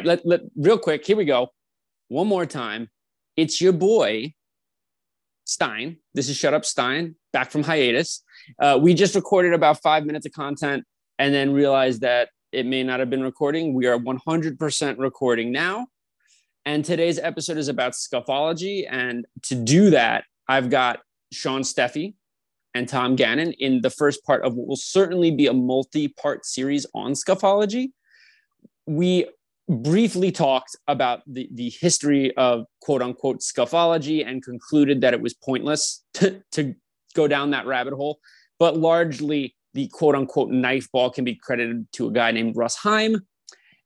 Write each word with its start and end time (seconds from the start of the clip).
right, 0.00 0.20
let, 0.24 0.26
let 0.26 0.40
real 0.56 0.78
quick. 0.78 1.06
Here 1.06 1.16
we 1.16 1.24
go. 1.24 1.48
One 2.08 2.26
more 2.26 2.46
time. 2.46 2.88
It's 3.36 3.60
your 3.60 3.72
boy 3.72 4.34
Stein. 5.44 5.96
This 6.14 6.28
is 6.28 6.36
Shut 6.36 6.54
Up 6.54 6.64
Stein, 6.64 7.16
back 7.32 7.50
from 7.50 7.64
hiatus. 7.64 8.22
Uh, 8.60 8.78
we 8.80 8.94
just 8.94 9.14
recorded 9.14 9.52
about 9.52 9.82
five 9.82 10.06
minutes 10.06 10.26
of 10.26 10.32
content 10.32 10.84
and 11.18 11.34
then 11.34 11.52
realized 11.52 12.02
that 12.02 12.28
it 12.52 12.66
may 12.66 12.82
not 12.82 13.00
have 13.00 13.10
been 13.10 13.22
recording. 13.22 13.74
We 13.74 13.86
are 13.86 13.98
100% 13.98 14.98
recording 14.98 15.52
now. 15.52 15.88
And 16.64 16.84
today's 16.84 17.18
episode 17.18 17.56
is 17.56 17.68
about 17.68 17.92
scuffology. 17.92 18.86
And 18.88 19.26
to 19.44 19.54
do 19.54 19.90
that, 19.90 20.24
I've 20.48 20.70
got 20.70 21.00
Sean 21.32 21.62
Steffi 21.62 22.14
and 22.74 22.88
Tom 22.88 23.16
Gannon 23.16 23.52
in 23.52 23.80
the 23.82 23.90
first 23.90 24.24
part 24.24 24.44
of 24.44 24.54
what 24.54 24.68
will 24.68 24.76
certainly 24.76 25.30
be 25.30 25.46
a 25.46 25.52
multi 25.52 26.08
part 26.08 26.46
series 26.46 26.86
on 26.94 27.12
scuffology. 27.12 27.88
We 28.86 29.26
briefly 29.70 30.32
talked 30.32 30.76
about 30.88 31.22
the, 31.26 31.48
the 31.54 31.70
history 31.80 32.36
of 32.36 32.66
quote 32.80 33.02
unquote 33.02 33.40
scuffology 33.40 34.26
and 34.26 34.42
concluded 34.42 35.00
that 35.00 35.14
it 35.14 35.20
was 35.20 35.34
pointless 35.34 36.04
to, 36.14 36.42
to 36.52 36.74
go 37.14 37.28
down 37.28 37.50
that 37.50 37.66
rabbit 37.66 37.94
hole. 37.94 38.18
But 38.58 38.76
largely, 38.76 39.54
the 39.74 39.88
quote 39.88 40.14
unquote 40.14 40.50
knife 40.50 40.90
ball 40.92 41.10
can 41.10 41.24
be 41.24 41.34
credited 41.34 41.86
to 41.92 42.08
a 42.08 42.12
guy 42.12 42.32
named 42.32 42.56
Russ 42.56 42.76
Heim. 42.76 43.26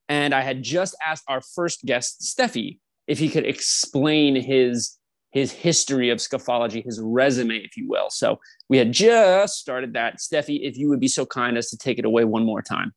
And 0.09 0.33
I 0.33 0.41
had 0.41 0.63
just 0.63 0.95
asked 1.05 1.23
our 1.27 1.41
first 1.41 1.85
guest, 1.85 2.21
Steffi, 2.21 2.79
if 3.07 3.19
he 3.19 3.29
could 3.29 3.45
explain 3.45 4.35
his 4.35 4.97
his 5.31 5.51
history 5.51 6.09
of 6.09 6.19
scuffology, 6.19 6.83
his 6.83 7.01
resume, 7.03 7.57
if 7.57 7.75
you 7.75 7.89
will. 7.89 8.09
So 8.09 8.39
we 8.69 8.77
had 8.77 8.93
just 8.93 9.55
started 9.55 9.93
that. 9.93 10.19
Steffi, 10.19 10.59
if 10.61 10.77
you 10.77 10.87
would 10.87 11.01
be 11.01 11.09
so 11.09 11.25
kind 11.25 11.57
as 11.57 11.69
to 11.71 11.77
take 11.77 11.99
it 11.99 12.05
away 12.05 12.23
one 12.23 12.45
more 12.45 12.61
time 12.61 12.93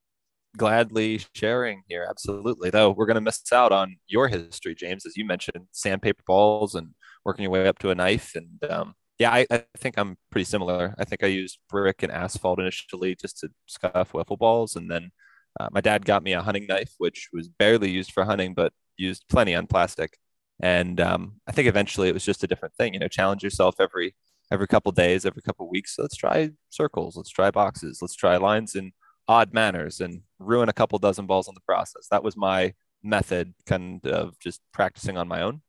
gladly 0.58 1.22
sharing 1.34 1.82
here. 1.88 2.06
Absolutely. 2.08 2.70
Though 2.70 2.90
we're 2.90 3.06
going 3.06 3.14
to 3.14 3.22
miss 3.22 3.42
out 3.52 3.72
on 3.72 3.96
your 4.06 4.28
history, 4.28 4.74
James, 4.74 5.06
as 5.06 5.16
you 5.16 5.24
mentioned, 5.24 5.68
sandpaper 5.72 6.22
balls 6.26 6.74
and 6.74 6.88
working 7.24 7.44
your 7.44 7.52
way 7.52 7.66
up 7.66 7.78
to 7.78 7.90
a 7.90 7.94
knife. 7.94 8.34
And 8.34 8.70
um, 8.70 8.94
yeah, 9.18 9.32
I, 9.32 9.46
I, 9.50 9.64
think 9.78 9.96
I'm 9.96 10.16
pretty 10.30 10.44
similar. 10.44 10.94
I 10.98 11.04
think 11.04 11.24
I 11.24 11.28
used 11.28 11.58
brick 11.70 12.02
and 12.02 12.12
asphalt 12.12 12.60
initially 12.60 13.14
just 13.14 13.38
to 13.38 13.48
scuff 13.66 14.12
wiffle 14.12 14.38
balls. 14.38 14.76
And 14.76 14.90
then 14.90 15.10
uh, 15.58 15.68
my 15.72 15.80
dad 15.80 16.04
got 16.04 16.22
me 16.22 16.32
a 16.32 16.42
hunting 16.42 16.66
knife, 16.66 16.92
which 16.98 17.28
was 17.32 17.48
barely 17.48 17.90
used 17.90 18.12
for 18.12 18.24
hunting, 18.24 18.54
but 18.54 18.72
used 18.98 19.24
plenty 19.28 19.54
on 19.54 19.66
plastic. 19.66 20.18
And 20.60 21.00
um, 21.00 21.40
I 21.46 21.52
think 21.52 21.68
eventually 21.68 22.08
it 22.08 22.14
was 22.14 22.24
just 22.24 22.44
a 22.44 22.46
different 22.46 22.74
thing, 22.74 22.92
you 22.94 23.00
know, 23.00 23.08
challenge 23.08 23.42
yourself 23.42 23.76
every 23.80 24.14
every 24.50 24.66
couple 24.66 24.90
days, 24.92 25.26
every 25.26 25.42
couple 25.42 25.68
weeks. 25.68 25.96
So 25.96 26.02
let's 26.02 26.16
try 26.16 26.50
circles, 26.70 27.16
let's 27.16 27.30
try 27.30 27.50
boxes, 27.50 27.98
let's 28.00 28.14
try 28.14 28.36
lines 28.38 28.74
and 28.74 28.92
odd 29.28 29.52
manners 29.52 30.00
and 30.00 30.22
ruin 30.38 30.68
a 30.68 30.72
couple 30.72 30.98
dozen 30.98 31.26
balls 31.26 31.48
in 31.48 31.54
the 31.54 31.60
process. 31.60 32.08
That 32.10 32.24
was 32.24 32.36
my 32.36 32.72
method, 33.02 33.54
kind 33.66 34.04
of 34.06 34.38
just 34.38 34.60
practicing 34.72 35.16
on 35.16 35.28
my 35.28 35.42
own. 35.42 35.60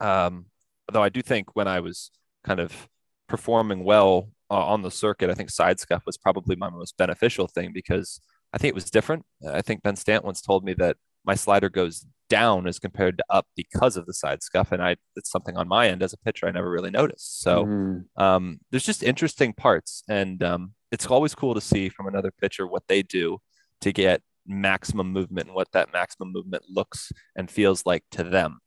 Um, 0.00 0.46
though 0.92 1.02
I 1.02 1.08
do 1.08 1.22
think 1.22 1.54
when 1.54 1.68
I 1.68 1.80
was 1.80 2.10
kind 2.42 2.60
of 2.60 2.88
performing 3.28 3.84
well 3.84 4.30
uh, 4.50 4.66
on 4.66 4.82
the 4.82 4.90
circuit, 4.90 5.30
I 5.30 5.34
think 5.34 5.50
side 5.50 5.80
scuff 5.80 6.02
was 6.04 6.18
probably 6.18 6.56
my 6.56 6.68
most 6.68 6.96
beneficial 6.96 7.46
thing 7.46 7.70
because 7.72 8.20
I 8.52 8.58
think 8.58 8.70
it 8.70 8.74
was 8.74 8.90
different. 8.90 9.24
I 9.48 9.62
think 9.62 9.82
Ben 9.82 9.96
Stant 9.96 10.24
once 10.24 10.40
told 10.40 10.64
me 10.64 10.74
that 10.74 10.96
my 11.24 11.34
slider 11.34 11.70
goes 11.70 12.04
down 12.28 12.66
as 12.66 12.78
compared 12.78 13.18
to 13.18 13.24
up 13.30 13.46
because 13.56 13.96
of 13.96 14.06
the 14.06 14.12
side 14.12 14.42
scuff, 14.42 14.72
and 14.72 14.82
I 14.82 14.96
it's 15.16 15.30
something 15.30 15.56
on 15.56 15.68
my 15.68 15.88
end 15.88 16.02
as 16.02 16.12
a 16.12 16.18
pitcher 16.18 16.46
I 16.46 16.50
never 16.50 16.70
really 16.70 16.90
noticed. 16.90 17.40
So 17.40 17.64
mm. 17.64 18.04
um, 18.16 18.60
there's 18.70 18.84
just 18.84 19.02
interesting 19.02 19.52
parts, 19.54 20.02
and 20.08 20.42
um, 20.42 20.74
it's 20.92 21.06
always 21.06 21.34
cool 21.34 21.54
to 21.54 21.60
see 21.60 21.88
from 21.88 22.06
another 22.06 22.30
pitcher 22.30 22.66
what 22.66 22.84
they 22.88 23.02
do 23.02 23.38
to 23.80 23.92
get 23.92 24.22
maximum 24.46 25.12
movement 25.12 25.48
and 25.48 25.54
what 25.54 25.70
that 25.72 25.92
maximum 25.92 26.32
movement 26.32 26.64
looks 26.68 27.12
and 27.36 27.50
feels 27.50 27.84
like 27.86 28.04
to 28.12 28.24
them. 28.24 28.58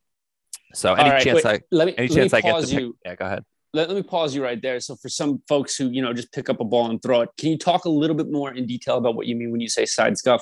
So 0.73 0.93
any 0.93 1.09
right, 1.09 1.23
chance 1.23 1.43
wait, 1.43 1.45
I 1.45 1.61
let 1.71 1.87
me, 1.87 1.95
any 1.97 2.07
chance 2.07 2.33
I 2.33 2.41
get 2.41 2.69
you. 2.69 2.95
yeah, 3.05 3.15
go 3.15 3.25
ahead. 3.25 3.43
Let, 3.73 3.89
let 3.89 3.95
me 3.95 4.03
pause 4.03 4.35
you 4.35 4.43
right 4.43 4.61
there. 4.61 4.79
So 4.79 4.95
for 4.95 5.09
some 5.09 5.41
folks 5.47 5.75
who 5.75 5.89
you 5.89 6.01
know 6.01 6.13
just 6.13 6.31
pick 6.31 6.49
up 6.49 6.59
a 6.59 6.65
ball 6.65 6.89
and 6.89 7.01
throw 7.01 7.21
it, 7.21 7.29
can 7.37 7.49
you 7.49 7.57
talk 7.57 7.85
a 7.85 7.89
little 7.89 8.15
bit 8.15 8.29
more 8.29 8.53
in 8.53 8.65
detail 8.65 8.97
about 8.97 9.15
what 9.15 9.27
you 9.27 9.35
mean 9.35 9.51
when 9.51 9.61
you 9.61 9.69
say 9.69 9.85
side 9.85 10.17
scuff? 10.17 10.41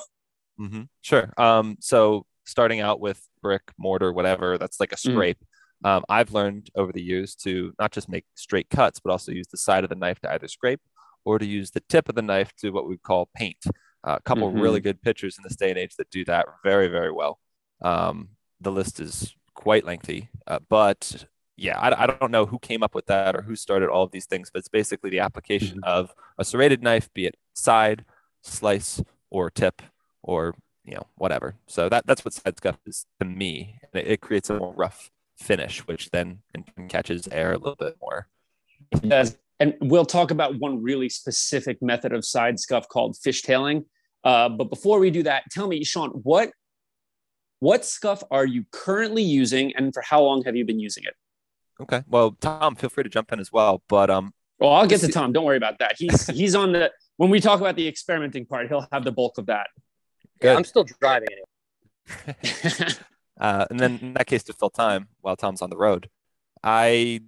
Mm-hmm. 0.60 0.82
Sure. 1.02 1.32
Um, 1.36 1.76
so 1.80 2.26
starting 2.44 2.80
out 2.80 3.00
with 3.00 3.20
brick, 3.42 3.62
mortar, 3.78 4.12
whatever, 4.12 4.58
that's 4.58 4.80
like 4.80 4.92
a 4.92 4.96
mm. 4.96 5.12
scrape. 5.12 5.38
Mm. 5.84 5.88
Um, 5.88 6.04
I've 6.08 6.32
learned 6.32 6.70
over 6.74 6.92
the 6.92 7.02
years 7.02 7.34
to 7.36 7.72
not 7.78 7.92
just 7.92 8.08
make 8.08 8.24
straight 8.34 8.70
cuts, 8.70 8.98
but 8.98 9.10
also 9.10 9.32
use 9.32 9.46
the 9.48 9.58
side 9.58 9.84
of 9.84 9.90
the 9.90 9.96
knife 9.96 10.18
to 10.20 10.32
either 10.32 10.48
scrape 10.48 10.80
or 11.26 11.38
to 11.38 11.44
use 11.44 11.72
the 11.72 11.82
tip 11.88 12.08
of 12.08 12.14
the 12.14 12.22
knife 12.22 12.54
to 12.56 12.70
what 12.70 12.88
we 12.88 12.96
call 12.96 13.28
paint. 13.34 13.66
Uh, 14.06 14.16
a 14.16 14.22
couple 14.22 14.48
mm-hmm. 14.48 14.60
really 14.60 14.80
good 14.80 15.02
pitchers 15.02 15.36
in 15.36 15.42
this 15.42 15.56
day 15.56 15.68
and 15.68 15.78
age 15.78 15.96
that 15.96 16.08
do 16.10 16.24
that 16.24 16.46
very, 16.62 16.86
very 16.86 17.10
well. 17.10 17.40
Um, 17.82 18.28
the 18.60 18.70
list 18.70 19.00
is 19.00 19.34
quite 19.52 19.84
lengthy, 19.84 20.30
uh, 20.46 20.60
but 20.70 21.26
yeah, 21.56 21.78
I, 21.78 22.04
I, 22.04 22.06
don't 22.06 22.30
know 22.30 22.46
who 22.46 22.58
came 22.58 22.82
up 22.82 22.94
with 22.94 23.06
that 23.06 23.34
or 23.34 23.42
who 23.42 23.56
started 23.56 23.88
all 23.88 24.04
of 24.04 24.12
these 24.12 24.26
things, 24.26 24.50
but 24.50 24.60
it's 24.60 24.68
basically 24.68 25.10
the 25.10 25.18
application 25.18 25.78
mm-hmm. 25.78 25.88
of 25.88 26.14
a 26.38 26.44
serrated 26.44 26.82
knife, 26.82 27.12
be 27.12 27.26
it 27.26 27.36
side, 27.54 28.04
slice, 28.42 29.02
or 29.28 29.50
tip, 29.50 29.82
or 30.22 30.54
you 30.84 30.94
know 30.94 31.06
whatever. 31.16 31.56
So 31.66 31.88
that 31.88 32.06
that's 32.06 32.24
what 32.24 32.34
side 32.34 32.56
scuff 32.56 32.78
is 32.86 33.06
to 33.18 33.26
me, 33.26 33.78
and 33.82 34.02
it, 34.02 34.12
it 34.12 34.20
creates 34.20 34.48
a 34.50 34.58
more 34.58 34.74
rough 34.74 35.10
finish, 35.36 35.80
which 35.86 36.10
then 36.10 36.38
catches 36.88 37.26
air 37.28 37.52
a 37.52 37.58
little 37.58 37.76
bit 37.76 37.96
more. 38.00 38.28
Does 39.02 39.36
and 39.58 39.74
we'll 39.80 40.04
talk 40.04 40.30
about 40.30 40.58
one 40.58 40.82
really 40.82 41.08
specific 41.08 41.80
method 41.80 42.12
of 42.12 42.24
side 42.24 42.60
scuff 42.60 42.88
called 42.88 43.16
fishtailing. 43.16 43.84
Uh, 44.24 44.48
but 44.48 44.70
before 44.70 44.98
we 44.98 45.10
do 45.10 45.22
that, 45.22 45.44
tell 45.50 45.68
me, 45.68 45.82
Sean, 45.84 46.10
what 46.10 46.50
what 47.60 47.84
scuff 47.84 48.22
are 48.30 48.44
you 48.44 48.64
currently 48.70 49.22
using, 49.22 49.74
and 49.76 49.94
for 49.94 50.02
how 50.02 50.22
long 50.22 50.44
have 50.44 50.56
you 50.56 50.64
been 50.64 50.80
using 50.80 51.04
it? 51.04 51.14
Okay. 51.80 52.02
Well, 52.06 52.36
Tom, 52.40 52.74
feel 52.76 52.90
free 52.90 53.04
to 53.04 53.10
jump 53.10 53.32
in 53.32 53.40
as 53.40 53.50
well. 53.50 53.82
But 53.88 54.10
um, 54.10 54.34
well, 54.58 54.72
I'll 54.72 54.86
get 54.86 55.00
to 55.00 55.08
Tom. 55.08 55.32
Don't 55.32 55.44
worry 55.44 55.56
about 55.56 55.78
that. 55.78 55.94
He's 55.98 56.26
he's 56.38 56.54
on 56.54 56.72
the 56.72 56.92
when 57.16 57.30
we 57.30 57.40
talk 57.40 57.60
about 57.60 57.76
the 57.76 57.88
experimenting 57.88 58.46
part, 58.46 58.68
he'll 58.68 58.86
have 58.92 59.04
the 59.04 59.12
bulk 59.12 59.38
of 59.38 59.46
that. 59.46 59.68
Good. 60.40 60.48
Yeah, 60.48 60.56
I'm 60.56 60.64
still 60.64 60.84
driving 61.00 61.28
it. 61.30 62.98
uh, 63.40 63.66
and 63.70 63.80
then 63.80 63.98
in 64.02 64.12
that 64.14 64.26
case, 64.26 64.42
to 64.44 64.52
fill 64.52 64.70
time 64.70 65.08
while 65.20 65.36
Tom's 65.36 65.62
on 65.62 65.70
the 65.70 65.76
road, 65.76 66.10
I 66.62 67.20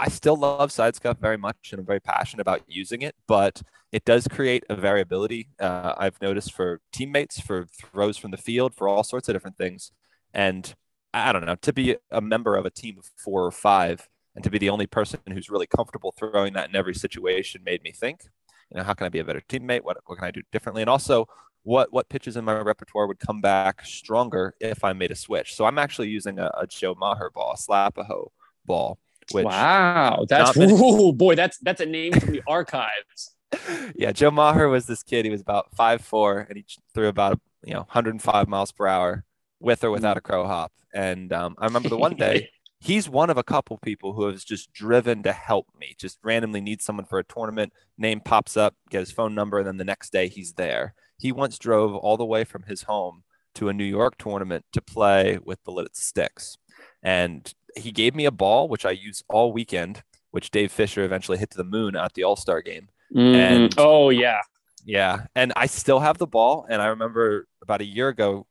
I 0.00 0.08
still 0.08 0.36
love 0.36 0.72
side 0.72 0.96
scuff 0.96 1.18
very 1.18 1.36
much 1.36 1.68
and 1.70 1.78
I'm 1.78 1.84
very 1.84 2.00
passionate 2.00 2.40
about 2.40 2.62
using 2.66 3.02
it, 3.02 3.14
but 3.26 3.60
it 3.92 4.06
does 4.06 4.26
create 4.26 4.64
a 4.70 4.74
variability. 4.74 5.48
Uh, 5.60 5.92
I've 5.98 6.20
noticed 6.22 6.54
for 6.54 6.80
teammates, 6.90 7.38
for 7.38 7.66
throws 7.66 8.16
from 8.16 8.30
the 8.30 8.38
field, 8.38 8.74
for 8.74 8.88
all 8.88 9.04
sorts 9.04 9.28
of 9.28 9.34
different 9.34 9.58
things. 9.58 9.92
And 10.32 10.74
I 11.12 11.32
don't 11.32 11.44
know, 11.44 11.56
to 11.56 11.72
be 11.74 11.96
a 12.10 12.22
member 12.22 12.56
of 12.56 12.64
a 12.64 12.70
team 12.70 12.96
of 12.98 13.10
four 13.22 13.44
or 13.44 13.50
five 13.50 14.08
and 14.34 14.42
to 14.42 14.48
be 14.48 14.56
the 14.56 14.70
only 14.70 14.86
person 14.86 15.20
who's 15.30 15.50
really 15.50 15.66
comfortable 15.66 16.14
throwing 16.18 16.54
that 16.54 16.70
in 16.70 16.76
every 16.76 16.94
situation 16.94 17.60
made 17.62 17.82
me 17.82 17.92
think, 17.92 18.22
you 18.70 18.78
know, 18.78 18.84
how 18.84 18.94
can 18.94 19.04
I 19.04 19.10
be 19.10 19.18
a 19.18 19.24
better 19.24 19.42
teammate? 19.50 19.82
What, 19.82 19.98
what 20.06 20.16
can 20.16 20.26
I 20.26 20.30
do 20.30 20.40
differently? 20.50 20.80
And 20.80 20.88
also, 20.88 21.26
what 21.62 21.92
what 21.92 22.08
pitches 22.08 22.38
in 22.38 22.44
my 22.46 22.58
repertoire 22.58 23.06
would 23.06 23.18
come 23.18 23.42
back 23.42 23.84
stronger 23.84 24.54
if 24.60 24.82
I 24.82 24.94
made 24.94 25.10
a 25.10 25.14
switch. 25.14 25.54
So 25.54 25.66
I'm 25.66 25.76
actually 25.78 26.08
using 26.08 26.38
a, 26.38 26.50
a 26.56 26.66
Joe 26.66 26.94
Maher 26.98 27.30
ball, 27.34 27.54
slap 27.56 27.98
a 27.98 28.04
Slapaho 28.04 28.28
ball 28.64 28.98
which 29.32 29.44
wow, 29.44 30.24
that's 30.28 30.56
ooh, 30.58 31.12
boy, 31.12 31.34
that's 31.34 31.58
that's 31.58 31.80
a 31.80 31.86
name 31.86 32.12
from 32.12 32.32
the 32.32 32.42
archives. 32.46 33.34
yeah, 33.96 34.12
Joe 34.12 34.30
Maher 34.30 34.68
was 34.68 34.86
this 34.86 35.02
kid. 35.02 35.24
He 35.24 35.30
was 35.30 35.40
about 35.40 35.74
five 35.74 36.02
four, 36.02 36.46
and 36.48 36.56
he 36.56 36.64
threw 36.94 37.08
about 37.08 37.40
you 37.64 37.74
know 37.74 37.80
105 37.80 38.48
miles 38.48 38.72
per 38.72 38.86
hour 38.86 39.24
with 39.58 39.84
or 39.84 39.90
without 39.90 40.16
a 40.16 40.20
crow 40.20 40.46
hop. 40.46 40.72
And 40.92 41.32
um, 41.32 41.54
I 41.58 41.66
remember 41.66 41.88
the 41.88 41.96
one 41.96 42.16
day 42.16 42.48
he's 42.80 43.08
one 43.08 43.30
of 43.30 43.36
a 43.36 43.44
couple 43.44 43.78
people 43.78 44.14
who 44.14 44.26
has 44.26 44.44
just 44.44 44.72
driven 44.72 45.22
to 45.22 45.32
help 45.32 45.68
me. 45.78 45.94
Just 45.98 46.18
randomly 46.22 46.60
needs 46.60 46.84
someone 46.84 47.04
for 47.04 47.18
a 47.18 47.24
tournament. 47.24 47.72
Name 47.98 48.20
pops 48.20 48.56
up, 48.56 48.74
get 48.88 49.00
his 49.00 49.12
phone 49.12 49.34
number, 49.34 49.58
and 49.58 49.68
then 49.68 49.76
the 49.76 49.84
next 49.84 50.10
day 50.10 50.28
he's 50.28 50.54
there. 50.54 50.94
He 51.18 51.32
once 51.32 51.58
drove 51.58 51.94
all 51.94 52.16
the 52.16 52.24
way 52.24 52.44
from 52.44 52.64
his 52.64 52.84
home 52.84 53.22
to 53.54 53.68
a 53.68 53.74
New 53.74 53.84
York 53.84 54.16
tournament 54.18 54.64
to 54.72 54.80
play 54.80 55.38
with 55.44 55.62
the 55.64 55.72
Lititz 55.72 55.96
Sticks. 55.96 56.56
And 57.02 57.52
he 57.76 57.92
gave 57.92 58.14
me 58.14 58.24
a 58.24 58.30
ball 58.30 58.68
which 58.68 58.84
I 58.84 58.90
used 58.90 59.24
all 59.28 59.52
weekend, 59.52 60.02
which 60.30 60.50
Dave 60.50 60.72
Fisher 60.72 61.04
eventually 61.04 61.38
hit 61.38 61.50
to 61.50 61.56
the 61.56 61.64
moon 61.64 61.96
at 61.96 62.14
the 62.14 62.24
All 62.24 62.36
Star 62.36 62.62
game. 62.62 62.88
Mm-hmm. 63.14 63.34
And 63.34 63.74
oh 63.78 64.10
yeah, 64.10 64.40
yeah, 64.84 65.26
and 65.34 65.52
I 65.56 65.66
still 65.66 66.00
have 66.00 66.18
the 66.18 66.26
ball. 66.26 66.66
And 66.68 66.80
I 66.80 66.86
remember 66.86 67.46
about 67.62 67.80
a 67.80 67.84
year 67.84 68.08
ago 68.08 68.46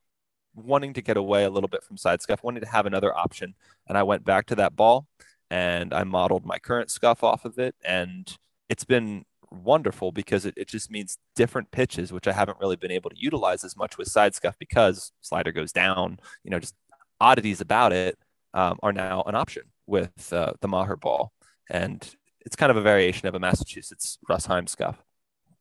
wanting 0.55 0.93
to 0.93 1.01
get 1.01 1.17
away 1.17 1.45
a 1.45 1.49
little 1.49 1.69
bit 1.69 1.83
from 1.83 1.97
side 1.97 2.21
scuff, 2.21 2.43
wanting 2.43 2.63
to 2.63 2.69
have 2.69 2.85
another 2.85 3.15
option, 3.15 3.55
and 3.87 3.97
I 3.97 4.03
went 4.03 4.25
back 4.25 4.47
to 4.47 4.55
that 4.55 4.75
ball 4.75 5.07
and 5.51 5.95
I 5.95 6.03
modeled 6.03 6.45
my 6.45 6.59
current 6.59 6.91
scuff 6.91 7.23
off 7.23 7.43
of 7.43 7.57
it, 7.57 7.75
and 7.83 8.31
it's 8.69 8.83
been 8.83 9.25
wonderful 9.51 10.11
because 10.11 10.45
it, 10.45 10.53
it 10.55 10.67
just 10.67 10.91
means 10.91 11.17
different 11.35 11.71
pitches, 11.71 12.13
which 12.13 12.27
I 12.27 12.33
haven't 12.33 12.59
really 12.59 12.75
been 12.75 12.91
able 12.91 13.09
to 13.09 13.19
utilize 13.19 13.63
as 13.63 13.75
much 13.75 13.97
with 13.97 14.07
side 14.07 14.35
scuff 14.35 14.55
because 14.59 15.11
slider 15.21 15.51
goes 15.51 15.71
down, 15.71 16.19
you 16.43 16.51
know, 16.51 16.59
just 16.59 16.75
oddities 17.19 17.61
about 17.61 17.91
it 17.91 18.17
um, 18.53 18.77
are 18.81 18.93
now 18.93 19.23
an 19.27 19.35
option 19.35 19.63
with 19.87 20.33
uh, 20.33 20.53
the 20.61 20.67
Maher 20.67 20.95
ball. 20.95 21.31
And 21.69 22.07
it's 22.41 22.55
kind 22.55 22.71
of 22.71 22.77
a 22.77 22.81
variation 22.81 23.27
of 23.27 23.35
a 23.35 23.39
Massachusetts 23.39 24.17
Russ 24.27 24.45
Heim 24.45 24.67
scuff. 24.67 24.97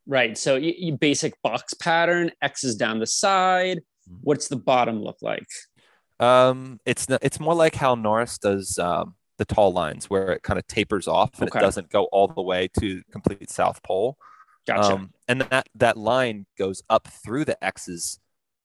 Right. 0.06 0.38
So 0.38 0.56
you, 0.56 0.72
you 0.76 0.96
basic 0.96 1.40
box 1.42 1.74
pattern, 1.74 2.30
X's 2.40 2.76
down 2.76 2.98
the 2.98 3.06
side, 3.06 3.80
What's 4.22 4.48
the 4.48 4.56
bottom 4.56 5.02
look 5.02 5.18
like? 5.22 5.46
Um, 6.20 6.80
it's 6.84 7.06
it's 7.22 7.38
more 7.38 7.54
like 7.54 7.74
how 7.74 7.94
Norris 7.94 8.38
does 8.38 8.78
um, 8.78 9.14
the 9.38 9.44
tall 9.44 9.72
lines, 9.72 10.10
where 10.10 10.32
it 10.32 10.42
kind 10.42 10.58
of 10.58 10.66
tapers 10.66 11.06
off 11.06 11.40
and 11.40 11.48
okay. 11.48 11.58
it 11.58 11.62
doesn't 11.62 11.90
go 11.90 12.04
all 12.04 12.28
the 12.28 12.42
way 12.42 12.68
to 12.80 13.02
complete 13.12 13.50
south 13.50 13.82
pole. 13.82 14.16
Gotcha. 14.66 14.94
Um, 14.94 15.12
and 15.28 15.42
that 15.42 15.68
that 15.76 15.96
line 15.96 16.46
goes 16.58 16.82
up 16.90 17.08
through 17.08 17.44
the 17.44 17.62
X's, 17.64 18.18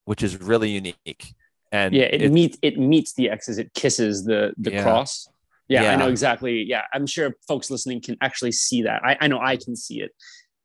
which 0.05 0.23
is 0.23 0.39
really 0.41 0.69
unique. 0.69 1.35
And 1.73 1.93
yeah, 1.93 2.03
it, 2.03 2.31
meets 2.31 2.57
it 2.61 2.77
meets 2.77 3.13
the 3.13 3.31
X's. 3.31 3.57
It 3.57 3.73
kisses 3.73 4.23
the 4.25 4.53
the 4.57 4.73
yeah. 4.73 4.83
cross. 4.83 5.27
Yeah, 5.67 5.83
yeah, 5.83 5.93
I 5.93 5.95
know 5.95 6.07
exactly. 6.07 6.63
Yeah, 6.63 6.83
I'm 6.93 7.07
sure 7.07 7.35
folks 7.47 7.71
listening 7.71 7.99
can 8.01 8.15
actually 8.21 8.51
see 8.51 8.83
that. 8.83 9.03
I, 9.03 9.17
I 9.21 9.27
know 9.27 9.39
I 9.39 9.57
can 9.57 9.75
see 9.75 10.01
it 10.01 10.11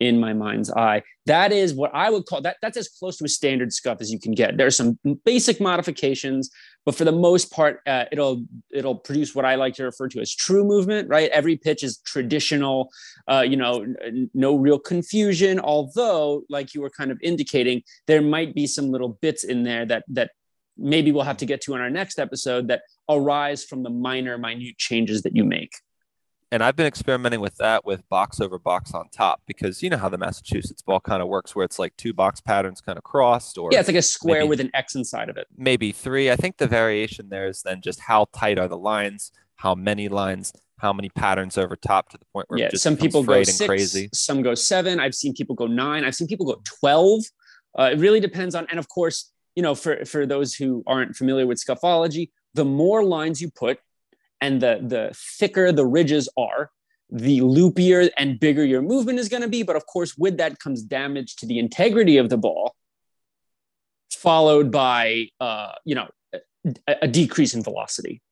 in 0.01 0.21
my 0.21 0.33
mind's 0.33 0.71
eye. 0.71 1.03
That 1.27 1.51
is 1.51 1.73
what 1.75 1.91
I 1.95 2.11
would 2.11 2.27
call 2.27 2.43
that. 2.43 2.57
That's 2.63 2.77
as 2.77 2.89
close 2.89 3.17
to 3.19 3.25
a 3.25 3.29
standard 3.29 3.73
scuff 3.73 4.01
as 4.01 4.13
you 4.13 4.21
can 4.21 4.33
get. 4.33 4.57
There's 4.57 4.77
some 4.77 4.99
basic 5.25 5.61
modifications, 5.61 6.51
but 6.85 6.95
for 6.95 7.05
the 7.05 7.13
most 7.13 7.51
part, 7.51 7.81
uh, 7.87 8.05
it'll 8.13 8.45
it'll 8.71 8.97
produce 8.97 9.35
what 9.35 9.47
I 9.47 9.55
like 9.55 9.75
to 9.75 9.85
refer 9.85 10.09
to 10.09 10.21
as 10.21 10.35
true 10.35 10.65
movement. 10.65 11.09
Right, 11.09 11.31
every 11.31 11.57
pitch 11.57 11.83
is 11.83 11.99
traditional. 12.05 12.91
Uh, 13.27 13.45
you 13.49 13.57
know, 13.57 13.87
n- 14.05 14.31
no 14.35 14.57
real 14.57 14.79
confusion. 14.79 15.59
Although, 15.59 16.43
like 16.51 16.75
you 16.75 16.83
were 16.83 16.91
kind 16.91 17.11
of 17.11 17.19
indicating, 17.23 17.83
there 18.07 18.21
might 18.21 18.55
be 18.55 18.67
some 18.67 18.91
little 18.91 19.19
bits 19.23 19.43
in 19.43 19.63
there 19.63 19.87
that 19.87 20.05
that 20.09 20.33
maybe 20.79 21.13
we'll 21.13 21.25
have 21.25 21.37
to 21.39 21.47
get 21.47 21.61
to 21.63 21.75
in 21.75 21.81
our 21.81 21.91
next 21.91 22.19
episode 22.19 22.69
that 22.69 22.83
arise 23.09 23.65
from 23.65 23.83
the 23.83 23.91
minor, 23.91 24.39
minute 24.39 24.79
changes 24.79 25.23
that 25.23 25.35
you 25.35 25.45
make. 25.45 25.73
And 26.51 26.63
I've 26.63 26.77
been 26.77 26.87
experimenting 26.87 27.41
with 27.41 27.57
that 27.57 27.85
with 27.85 28.09
box 28.09 28.41
over 28.41 28.59
box 28.59 28.95
on 28.95 29.11
top 29.11 29.43
because 29.47 29.83
you 29.83 29.91
know 29.91 29.99
how 29.99 30.09
the 30.09 30.17
Massachusetts 30.17 30.81
ball 30.81 30.99
kind 30.99 31.21
of 31.21 31.29
works, 31.29 31.55
where 31.55 31.65
it's 31.65 31.79
like 31.79 31.95
two 31.99 32.15
box 32.15 32.41
patterns 32.41 32.81
kind 32.81 32.97
of 32.97 33.05
crossed, 33.05 33.59
or 33.59 33.69
yeah, 33.71 33.81
it's 33.81 33.89
like 33.89 33.99
a 33.99 34.03
square 34.03 34.41
maybe, 34.41 34.49
with 34.49 34.61
an 34.61 34.71
X 34.73 34.95
inside 34.95 35.29
of 35.29 35.37
it. 35.37 35.47
Maybe 35.59 35.93
three. 35.93 36.31
I 36.31 36.37
think 36.37 36.57
the 36.57 36.67
variation 36.67 37.29
there 37.29 37.49
is 37.49 37.61
then 37.63 37.83
just 37.83 38.01
how 38.01 38.29
tight 38.33 38.59
are 38.59 38.67
the 38.69 38.79
lines, 38.79 39.31
how 39.57 39.75
many 39.75 40.09
lines, 40.09 40.55
how 40.79 40.95
many 40.95 41.11
patterns 41.11 41.59
over 41.59 41.77
top 41.77 42.09
to 42.11 42.19
the 42.19 42.25
point 42.33 42.47
where 42.49 42.61
yeah, 42.61 42.71
some 42.75 42.97
people 42.97 43.23
go 43.23 43.43
six, 43.43 43.67
crazy. 43.67 44.09
some 44.15 44.41
go 44.41 44.55
seven. 44.55 45.01
I've 45.01 45.15
seen 45.15 45.35
people 45.35 45.55
go 45.55 45.67
nine. 45.67 46.03
I've 46.03 46.15
seen 46.15 46.29
people 46.29 46.47
go 46.47 46.63
twelve. 46.65 47.25
Uh, 47.79 47.91
it 47.93 47.99
really 47.99 48.21
depends 48.21 48.55
on, 48.55 48.67
and 48.71 48.79
of 48.79 48.89
course, 48.89 49.33
you 49.59 49.63
know, 49.63 49.75
for 49.75 50.05
for 50.05 50.25
those 50.25 50.55
who 50.55 50.85
aren't 50.87 51.17
familiar 51.17 51.45
with 51.45 51.59
scuffology, 51.59 52.31
the 52.55 52.65
more 52.65 53.03
lines 53.03 53.43
you 53.43 53.51
put 53.51 53.81
and 54.41 54.63
the 54.63 54.79
the 54.81 55.11
thicker 55.41 55.73
the 55.73 55.85
ridges 55.85 56.29
are, 56.39 56.71
the 57.11 57.41
loopier 57.41 58.09
and 58.17 58.39
bigger 58.39 58.65
your 58.65 58.83
movement 58.83 59.19
is 59.19 59.29
going 59.29 59.43
to 59.43 59.49
be. 59.49 59.65
But 59.65 59.75
of 59.75 59.85
course, 59.87 60.17
with 60.17 60.37
that 60.37 60.61
comes 60.61 60.81
damage 60.81 61.35
to 61.39 61.47
the 61.47 61.59
integrity 61.59 62.19
of 62.19 62.29
the 62.29 62.37
ball, 62.37 62.77
followed 64.13 64.71
by 64.71 65.27
uh, 65.41 65.73
you 65.85 65.97
know 65.97 66.07
a, 66.33 66.97
a 67.03 67.09
decrease 67.09 67.53
in 67.53 67.65
velocity. 67.65 68.23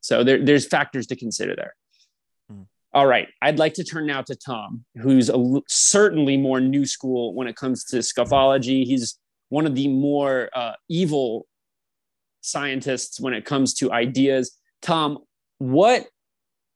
So 0.00 0.24
there, 0.24 0.42
there's 0.42 0.66
factors 0.66 1.06
to 1.08 1.14
consider 1.14 1.54
there. 1.56 1.74
Hmm. 2.48 2.62
All 2.94 3.06
right, 3.06 3.28
I'd 3.42 3.58
like 3.58 3.74
to 3.74 3.84
turn 3.84 4.06
now 4.06 4.22
to 4.22 4.34
Tom, 4.34 4.86
who's 4.94 5.28
a, 5.28 5.60
certainly 5.68 6.38
more 6.38 6.58
new 6.58 6.86
school 6.86 7.34
when 7.34 7.48
it 7.48 7.56
comes 7.56 7.84
to 7.88 7.98
scuffology. 7.98 8.86
He's 8.86 9.19
one 9.50 9.66
of 9.66 9.74
the 9.74 9.88
more 9.88 10.48
uh, 10.54 10.72
evil 10.88 11.46
scientists 12.40 13.20
when 13.20 13.34
it 13.34 13.44
comes 13.44 13.74
to 13.74 13.92
ideas. 13.92 14.58
Tom, 14.80 15.18
what 15.58 16.06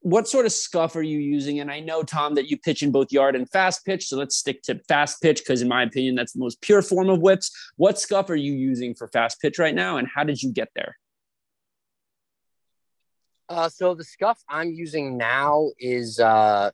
what 0.00 0.28
sort 0.28 0.44
of 0.44 0.52
scuff 0.52 0.96
are 0.96 1.02
you 1.02 1.18
using? 1.18 1.60
And 1.60 1.70
I 1.70 1.80
know, 1.80 2.02
Tom, 2.02 2.34
that 2.34 2.50
you 2.50 2.58
pitch 2.58 2.82
in 2.82 2.92
both 2.92 3.10
yard 3.10 3.34
and 3.34 3.48
fast 3.48 3.86
pitch. 3.86 4.08
So 4.08 4.18
let's 4.18 4.36
stick 4.36 4.60
to 4.64 4.78
fast 4.86 5.22
pitch 5.22 5.38
because, 5.38 5.62
in 5.62 5.68
my 5.68 5.82
opinion, 5.82 6.14
that's 6.14 6.34
the 6.34 6.40
most 6.40 6.60
pure 6.60 6.82
form 6.82 7.08
of 7.08 7.22
whips. 7.22 7.50
What 7.76 7.98
scuff 7.98 8.28
are 8.28 8.36
you 8.36 8.52
using 8.52 8.94
for 8.94 9.08
fast 9.08 9.40
pitch 9.40 9.58
right 9.58 9.74
now? 9.74 9.96
And 9.96 10.06
how 10.14 10.22
did 10.22 10.42
you 10.42 10.52
get 10.52 10.68
there? 10.74 10.98
Uh, 13.48 13.70
so 13.70 13.94
the 13.94 14.04
scuff 14.04 14.38
I'm 14.46 14.72
using 14.72 15.16
now 15.16 15.70
is 15.78 16.20
uh, 16.20 16.70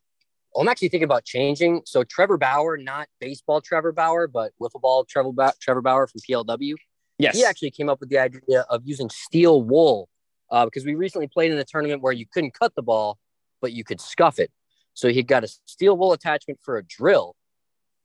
I'm 0.57 0.69
actually 0.69 0.89
thinking 0.89 1.05
about 1.05 1.25
changing. 1.25 1.83
So 1.87 2.03
Trevor 2.03 2.37
Bauer, 2.37 2.77
not 2.77 3.09
baseball 3.21 3.61
Trevor 3.61 3.93
Bauer, 3.93 4.27
but 4.27 4.53
wiffle 4.61 4.81
ball 4.81 5.05
Trevor, 5.05 5.33
ba- 5.33 5.55
Trevor 5.61 5.81
Bauer 5.81 6.07
from 6.07 6.21
PLW. 6.21 6.75
Yes. 7.19 7.37
He 7.37 7.45
actually 7.45 7.71
came 7.71 7.89
up 7.89 8.01
with 8.01 8.09
the 8.09 8.19
idea 8.19 8.63
of 8.69 8.83
using 8.85 9.11
steel 9.11 9.63
wool 9.63 10.09
uh, 10.51 10.65
because 10.65 10.85
we 10.85 10.95
recently 10.95 11.29
played 11.29 11.53
in 11.53 11.59
a 11.59 11.65
tournament 11.65 12.03
where 12.03 12.13
you 12.13 12.27
couldn't 12.31 12.55
cut 12.55 12.75
the 12.75 12.83
ball, 12.83 13.19
but 13.61 13.73
you 13.73 13.85
could 13.85 14.01
scuff 14.01 14.39
it. 14.39 14.51
So 14.95 15.09
he 15.09 15.23
got 15.23 15.45
a 15.45 15.49
steel 15.67 15.97
wool 15.97 16.13
attachment 16.13 16.61
for 16.63 16.79
a 16.79 16.83
drill. 16.83 17.37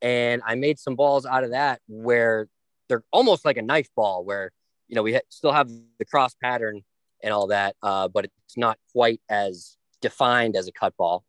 And 0.01 0.42
I 0.45 0.56
made 0.56 0.77
some 0.77 0.95
balls 0.95 1.25
out 1.25 1.44
of 1.44 1.51
that 1.51 1.81
where 1.88 2.47
they're 2.89 3.03
almost 3.12 3.45
like 3.45 3.57
a 3.57 3.62
knife 3.62 3.89
ball, 3.95 4.24
where, 4.24 4.51
you 4.88 4.95
know, 4.95 5.01
we 5.01 5.13
ha- 5.13 5.21
still 5.30 5.51
have 5.51 5.69
the 5.97 6.06
cross 6.06 6.36
pattern 6.36 6.83
and 7.24 7.33
all 7.33 7.47
that, 7.47 7.75
uh, 7.81 8.07
but 8.07 8.25
it's 8.25 8.57
not 8.57 8.77
quite 8.94 9.21
as 9.30 9.77
defined 10.01 10.56
as 10.56 10.68
a 10.68 10.71
cut 10.71 10.95
ball. 10.97 11.24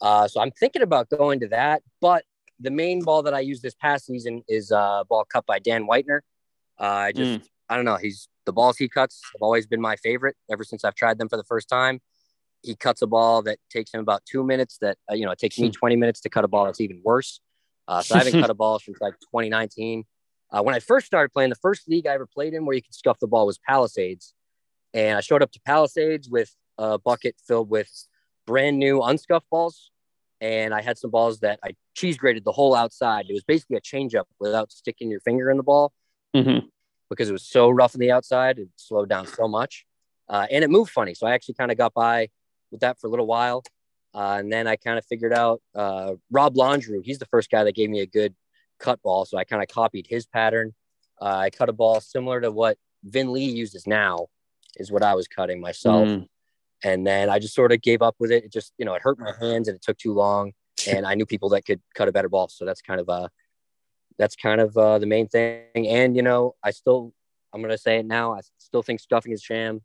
Uh, 0.00 0.26
so 0.26 0.40
I'm 0.40 0.50
thinking 0.52 0.82
about 0.82 1.10
going 1.10 1.40
to 1.40 1.48
that. 1.48 1.82
But 2.00 2.24
the 2.58 2.70
main 2.70 3.02
ball 3.02 3.22
that 3.22 3.34
I 3.34 3.40
used 3.40 3.62
this 3.62 3.74
past 3.74 4.06
season 4.06 4.42
is 4.48 4.70
a 4.70 5.04
ball 5.08 5.24
cut 5.24 5.46
by 5.46 5.58
Dan 5.58 5.86
Whitener. 5.86 6.20
Uh, 6.78 6.84
I 6.84 7.12
just, 7.12 7.40
mm. 7.40 7.46
I 7.68 7.76
don't 7.76 7.84
know. 7.84 7.96
He's 7.96 8.28
the 8.46 8.52
balls 8.52 8.76
he 8.76 8.88
cuts 8.88 9.20
have 9.34 9.42
always 9.42 9.66
been 9.66 9.80
my 9.80 9.96
favorite 9.96 10.36
ever 10.50 10.64
since 10.64 10.84
I've 10.84 10.94
tried 10.94 11.18
them 11.18 11.28
for 11.28 11.36
the 11.36 11.44
first 11.44 11.68
time. 11.68 12.00
He 12.62 12.74
cuts 12.74 13.00
a 13.02 13.06
ball 13.06 13.42
that 13.42 13.58
takes 13.70 13.92
him 13.92 14.00
about 14.00 14.22
two 14.26 14.44
minutes. 14.44 14.78
That 14.78 14.98
uh, 15.10 15.14
you 15.14 15.24
know, 15.24 15.30
it 15.32 15.38
takes 15.38 15.58
me 15.58 15.68
hmm. 15.68 15.72
20 15.72 15.96
minutes 15.96 16.20
to 16.22 16.30
cut 16.30 16.44
a 16.44 16.48
ball 16.48 16.64
that's 16.64 16.80
even 16.80 17.00
worse. 17.04 17.40
Uh, 17.88 18.02
so 18.02 18.14
I 18.14 18.18
haven't 18.18 18.40
cut 18.40 18.50
a 18.50 18.54
ball 18.62 18.78
since 18.78 19.00
like 19.00 19.14
2019. 19.20 20.04
Uh, 20.52 20.62
when 20.62 20.74
I 20.74 20.80
first 20.80 21.06
started 21.06 21.32
playing, 21.32 21.50
the 21.50 21.56
first 21.56 21.88
league 21.88 22.06
I 22.06 22.14
ever 22.14 22.26
played 22.26 22.54
in 22.54 22.64
where 22.64 22.74
you 22.74 22.82
could 22.82 22.94
scuff 22.94 23.18
the 23.20 23.28
ball 23.28 23.46
was 23.46 23.58
Palisades, 23.58 24.34
and 24.92 25.16
I 25.16 25.20
showed 25.20 25.42
up 25.42 25.52
to 25.52 25.60
Palisades 25.64 26.28
with 26.28 26.54
a 26.76 26.98
bucket 26.98 27.36
filled 27.46 27.70
with 27.70 27.90
brand 28.50 28.78
new 28.78 29.02
unscuffed 29.02 29.48
balls, 29.50 29.90
and 30.40 30.74
I 30.74 30.82
had 30.82 30.98
some 30.98 31.10
balls 31.10 31.40
that 31.40 31.58
I 31.64 31.74
cheese 31.94 32.16
grated 32.16 32.44
the 32.44 32.52
whole 32.52 32.74
outside. 32.74 33.26
It 33.28 33.32
was 33.32 33.44
basically 33.44 33.76
a 33.76 33.80
changeup 33.80 34.24
without 34.38 34.72
sticking 34.72 35.10
your 35.10 35.20
finger 35.20 35.50
in 35.50 35.56
the 35.56 35.62
ball. 35.62 35.92
Mm-hmm 36.34 36.66
because 37.10 37.28
it 37.28 37.32
was 37.32 37.44
so 37.44 37.68
rough 37.68 37.94
on 37.94 37.98
the 37.98 38.12
outside. 38.12 38.58
It 38.58 38.68
slowed 38.76 39.10
down 39.10 39.26
so 39.26 39.48
much. 39.48 39.84
Uh, 40.28 40.46
and 40.50 40.64
it 40.64 40.70
moved 40.70 40.92
funny. 40.92 41.12
So 41.12 41.26
I 41.26 41.32
actually 41.32 41.54
kind 41.54 41.72
of 41.72 41.76
got 41.76 41.92
by 41.92 42.28
with 42.70 42.80
that 42.80 42.98
for 42.98 43.08
a 43.08 43.10
little 43.10 43.26
while. 43.26 43.64
Uh, 44.14 44.36
and 44.38 44.50
then 44.50 44.66
I 44.66 44.76
kind 44.76 44.96
of 44.96 45.04
figured 45.04 45.32
out 45.32 45.60
uh, 45.74 46.14
Rob 46.30 46.56
Landreau. 46.56 47.00
He's 47.04 47.18
the 47.18 47.26
first 47.26 47.50
guy 47.50 47.64
that 47.64 47.74
gave 47.74 47.90
me 47.90 48.00
a 48.00 48.06
good 48.06 48.34
cut 48.78 49.02
ball. 49.02 49.24
So 49.24 49.36
I 49.36 49.44
kind 49.44 49.62
of 49.62 49.68
copied 49.68 50.06
his 50.08 50.24
pattern. 50.24 50.72
Uh, 51.20 51.36
I 51.36 51.50
cut 51.50 51.68
a 51.68 51.72
ball 51.72 52.00
similar 52.00 52.40
to 52.40 52.50
what 52.50 52.78
Vin 53.02 53.32
Lee 53.32 53.44
uses 53.44 53.86
now, 53.86 54.28
is 54.76 54.90
what 54.90 55.02
I 55.02 55.14
was 55.14 55.26
cutting 55.26 55.60
myself. 55.60 56.08
Mm. 56.08 56.28
And 56.82 57.06
then 57.06 57.28
I 57.28 57.38
just 57.38 57.54
sort 57.54 57.72
of 57.72 57.82
gave 57.82 58.02
up 58.02 58.16
with 58.18 58.30
it. 58.30 58.44
It 58.44 58.52
just, 58.52 58.72
you 58.78 58.84
know, 58.84 58.94
it 58.94 59.02
hurt 59.02 59.18
my 59.18 59.32
hands 59.40 59.68
and 59.68 59.76
it 59.76 59.82
took 59.82 59.98
too 59.98 60.14
long. 60.14 60.52
And 60.88 61.06
I 61.06 61.14
knew 61.14 61.26
people 61.26 61.50
that 61.50 61.66
could 61.66 61.80
cut 61.94 62.08
a 62.08 62.12
better 62.12 62.28
ball. 62.28 62.48
So 62.48 62.64
that's 62.64 62.80
kind 62.80 63.00
of 63.00 63.08
uh, 63.08 63.28
that's 64.18 64.36
kind 64.36 64.60
of 64.60 64.76
uh, 64.76 64.98
the 64.98 65.06
main 65.06 65.28
thing. 65.28 65.86
And 65.86 66.16
you 66.16 66.22
know, 66.22 66.54
I 66.62 66.70
still, 66.70 67.12
I'm 67.52 67.60
gonna 67.60 67.78
say 67.78 67.98
it 67.98 68.06
now. 68.06 68.34
I 68.34 68.40
still 68.58 68.82
think 68.82 69.00
scuffing 69.00 69.32
is 69.32 69.42
sham. 69.42 69.82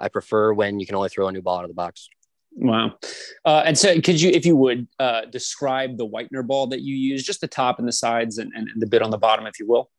I 0.00 0.08
prefer 0.08 0.52
when 0.52 0.80
you 0.80 0.86
can 0.86 0.96
only 0.96 1.10
throw 1.10 1.28
a 1.28 1.32
new 1.32 1.42
ball 1.42 1.58
out 1.58 1.64
of 1.64 1.70
the 1.70 1.74
box. 1.74 2.08
Wow. 2.54 2.96
Uh, 3.44 3.62
and 3.64 3.78
so, 3.78 4.00
could 4.00 4.20
you, 4.20 4.30
if 4.30 4.44
you 4.44 4.56
would, 4.56 4.86
uh, 4.98 5.22
describe 5.26 5.96
the 5.96 6.06
Whitener 6.06 6.46
ball 6.46 6.66
that 6.68 6.80
you 6.82 6.94
use, 6.94 7.24
just 7.24 7.40
the 7.40 7.48
top 7.48 7.78
and 7.78 7.88
the 7.88 7.92
sides 7.92 8.38
and, 8.38 8.52
and 8.54 8.68
the 8.76 8.86
bit 8.86 9.00
on 9.00 9.10
the 9.10 9.18
bottom, 9.18 9.46
if 9.46 9.58
you 9.58 9.66
will? 9.66 9.90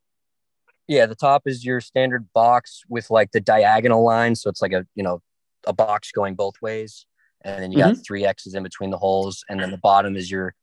Yeah, 0.88 1.06
the 1.06 1.16
top 1.16 1.44
is 1.46 1.66
your 1.66 1.82
standard 1.82 2.28
box 2.34 2.84
with 2.90 3.10
like 3.10 3.32
the 3.32 3.40
diagonal 3.40 4.04
line. 4.04 4.36
So 4.36 4.50
it's 4.50 4.62
like 4.62 4.74
a, 4.74 4.86
you 4.96 5.04
know, 5.04 5.22
a 5.66 5.74
box 5.74 6.12
going 6.12 6.36
both 6.36 6.62
ways. 6.62 7.06
And 7.42 7.62
then 7.62 7.72
you 7.72 7.80
got 7.80 7.94
mm-hmm. 7.94 8.02
three 8.02 8.26
X's 8.26 8.56
in 8.56 8.64
between 8.64 8.90
the 8.90 8.98
holes. 8.98 9.44
And 9.50 9.60
then 9.60 9.72
the 9.72 9.78
bottom 9.78 10.16
is 10.16 10.32
your 10.32 10.56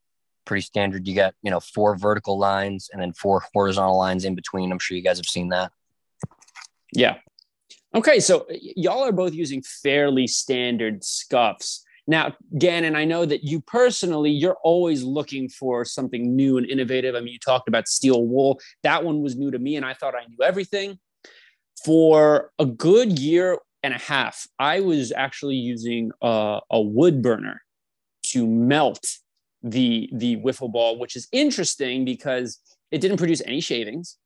pretty 0.46 0.62
standard. 0.62 1.06
You 1.06 1.14
got, 1.14 1.34
you 1.42 1.50
know, 1.50 1.60
four 1.60 1.96
vertical 1.96 2.38
lines 2.38 2.88
and 2.92 3.00
then 3.00 3.12
four 3.12 3.42
horizontal 3.52 3.98
lines 3.98 4.24
in 4.24 4.34
between. 4.34 4.72
I'm 4.72 4.78
sure 4.78 4.96
you 4.96 5.02
guys 5.02 5.18
have 5.18 5.26
seen 5.26 5.48
that. 5.50 5.72
Yeah. 6.92 7.16
Okay. 7.94 8.20
So 8.20 8.46
y'all 8.50 9.04
are 9.04 9.12
both 9.12 9.34
using 9.34 9.62
fairly 9.62 10.26
standard 10.26 11.04
scuffs. 11.04 11.84
Now, 12.06 12.34
Gannon, 12.58 12.96
I 12.96 13.04
know 13.04 13.24
that 13.24 13.44
you 13.44 13.60
personally, 13.60 14.30
you're 14.30 14.56
always 14.64 15.04
looking 15.04 15.48
for 15.48 15.84
something 15.84 16.34
new 16.34 16.58
and 16.58 16.68
innovative. 16.68 17.14
I 17.14 17.20
mean, 17.20 17.32
you 17.32 17.38
talked 17.38 17.68
about 17.68 17.86
steel 17.86 18.26
wool. 18.26 18.58
That 18.82 19.04
one 19.04 19.22
was 19.22 19.36
new 19.36 19.50
to 19.52 19.58
me, 19.58 19.76
and 19.76 19.84
I 19.84 19.94
thought 19.94 20.14
I 20.16 20.26
knew 20.26 20.42
everything. 20.42 20.98
For 21.84 22.50
a 22.58 22.66
good 22.66 23.18
year 23.18 23.58
and 23.82 23.94
a 23.94 23.98
half, 23.98 24.46
I 24.58 24.80
was 24.80 25.12
actually 25.12 25.56
using 25.56 26.10
a, 26.22 26.60
a 26.70 26.80
wood 26.80 27.22
burner 27.22 27.62
to 28.28 28.46
melt 28.46 29.04
the 29.62 30.08
the 30.12 30.36
wiffle 30.36 30.72
ball, 30.72 30.98
which 30.98 31.16
is 31.16 31.28
interesting 31.32 32.04
because 32.04 32.58
it 32.90 33.00
didn't 33.00 33.18
produce 33.18 33.42
any 33.44 33.60
shavings 33.60 34.16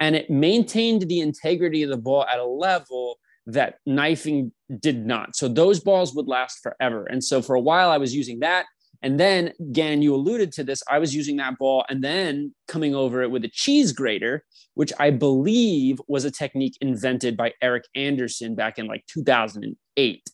and 0.00 0.16
it 0.16 0.30
maintained 0.30 1.02
the 1.02 1.20
integrity 1.20 1.82
of 1.82 1.90
the 1.90 1.96
ball 1.96 2.24
at 2.26 2.38
a 2.38 2.44
level 2.44 3.18
that 3.46 3.76
knifing 3.86 4.52
did 4.80 5.04
not. 5.04 5.36
So 5.36 5.48
those 5.48 5.80
balls 5.80 6.14
would 6.14 6.26
last 6.26 6.60
forever. 6.62 7.04
And 7.06 7.22
so 7.22 7.42
for 7.42 7.54
a 7.54 7.60
while 7.60 7.90
I 7.90 7.98
was 7.98 8.14
using 8.14 8.40
that 8.40 8.66
And 9.04 9.20
then, 9.20 9.52
again, 9.60 10.00
you 10.00 10.14
alluded 10.14 10.50
to 10.52 10.64
this. 10.64 10.82
I 10.90 10.98
was 10.98 11.14
using 11.14 11.36
that 11.36 11.58
ball 11.58 11.84
and 11.90 12.02
then 12.02 12.54
coming 12.66 12.94
over 12.94 13.22
it 13.22 13.30
with 13.30 13.44
a 13.44 13.50
cheese 13.52 13.92
grater, 13.92 14.44
which 14.72 14.94
I 14.98 15.10
believe 15.10 16.00
was 16.08 16.24
a 16.24 16.30
technique 16.30 16.78
invented 16.80 17.36
by 17.36 17.52
Eric 17.60 17.84
Anderson 17.94 18.54
back 18.54 18.78
in 18.78 18.86
like 18.86 19.04
2008. 19.08 20.30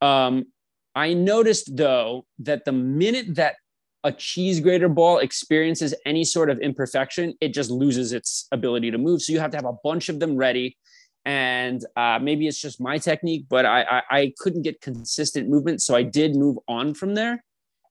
Um, 0.00 0.46
I 0.94 1.14
noticed 1.14 1.76
though 1.76 2.26
that 2.38 2.64
the 2.64 2.70
minute 2.70 3.34
that 3.34 3.56
a 4.04 4.12
cheese 4.12 4.60
grater 4.60 4.88
ball 4.88 5.18
experiences 5.18 5.94
any 6.06 6.22
sort 6.22 6.50
of 6.50 6.60
imperfection, 6.60 7.34
it 7.40 7.52
just 7.52 7.72
loses 7.72 8.12
its 8.12 8.46
ability 8.52 8.92
to 8.92 8.98
move. 8.98 9.20
So 9.20 9.32
you 9.32 9.40
have 9.40 9.50
to 9.50 9.56
have 9.56 9.66
a 9.66 9.76
bunch 9.82 10.08
of 10.08 10.20
them 10.20 10.36
ready. 10.36 10.76
And 11.24 11.84
uh, 11.96 12.20
maybe 12.22 12.46
it's 12.46 12.60
just 12.60 12.80
my 12.80 12.98
technique, 12.98 13.46
but 13.48 13.66
I, 13.66 13.82
I, 13.82 14.02
I 14.10 14.32
couldn't 14.38 14.62
get 14.62 14.80
consistent 14.80 15.48
movement, 15.48 15.82
so 15.82 15.96
I 15.96 16.04
did 16.04 16.36
move 16.36 16.58
on 16.68 16.94
from 16.94 17.16
there. 17.16 17.42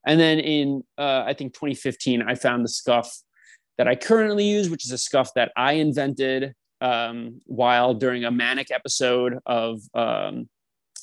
And 0.06 0.20
then 0.20 0.38
in 0.38 0.82
uh, 0.98 1.24
I 1.26 1.34
think 1.34 1.54
2015, 1.54 2.22
I 2.22 2.34
found 2.34 2.64
the 2.64 2.68
scuff 2.68 3.14
that 3.78 3.88
I 3.88 3.94
currently 3.94 4.44
use, 4.44 4.70
which 4.70 4.84
is 4.84 4.92
a 4.92 4.98
scuff 4.98 5.30
that 5.34 5.52
I 5.56 5.72
invented 5.74 6.54
um, 6.80 7.40
while 7.46 7.94
during 7.94 8.24
a 8.24 8.30
manic 8.30 8.70
episode 8.70 9.38
of 9.46 9.80
um, 9.94 10.48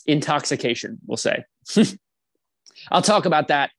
intoxication. 0.05 0.99
We'll 1.05 1.17
say. 1.17 1.43
I'll 2.91 3.01
talk 3.01 3.25
about 3.25 3.49
that 3.49 3.71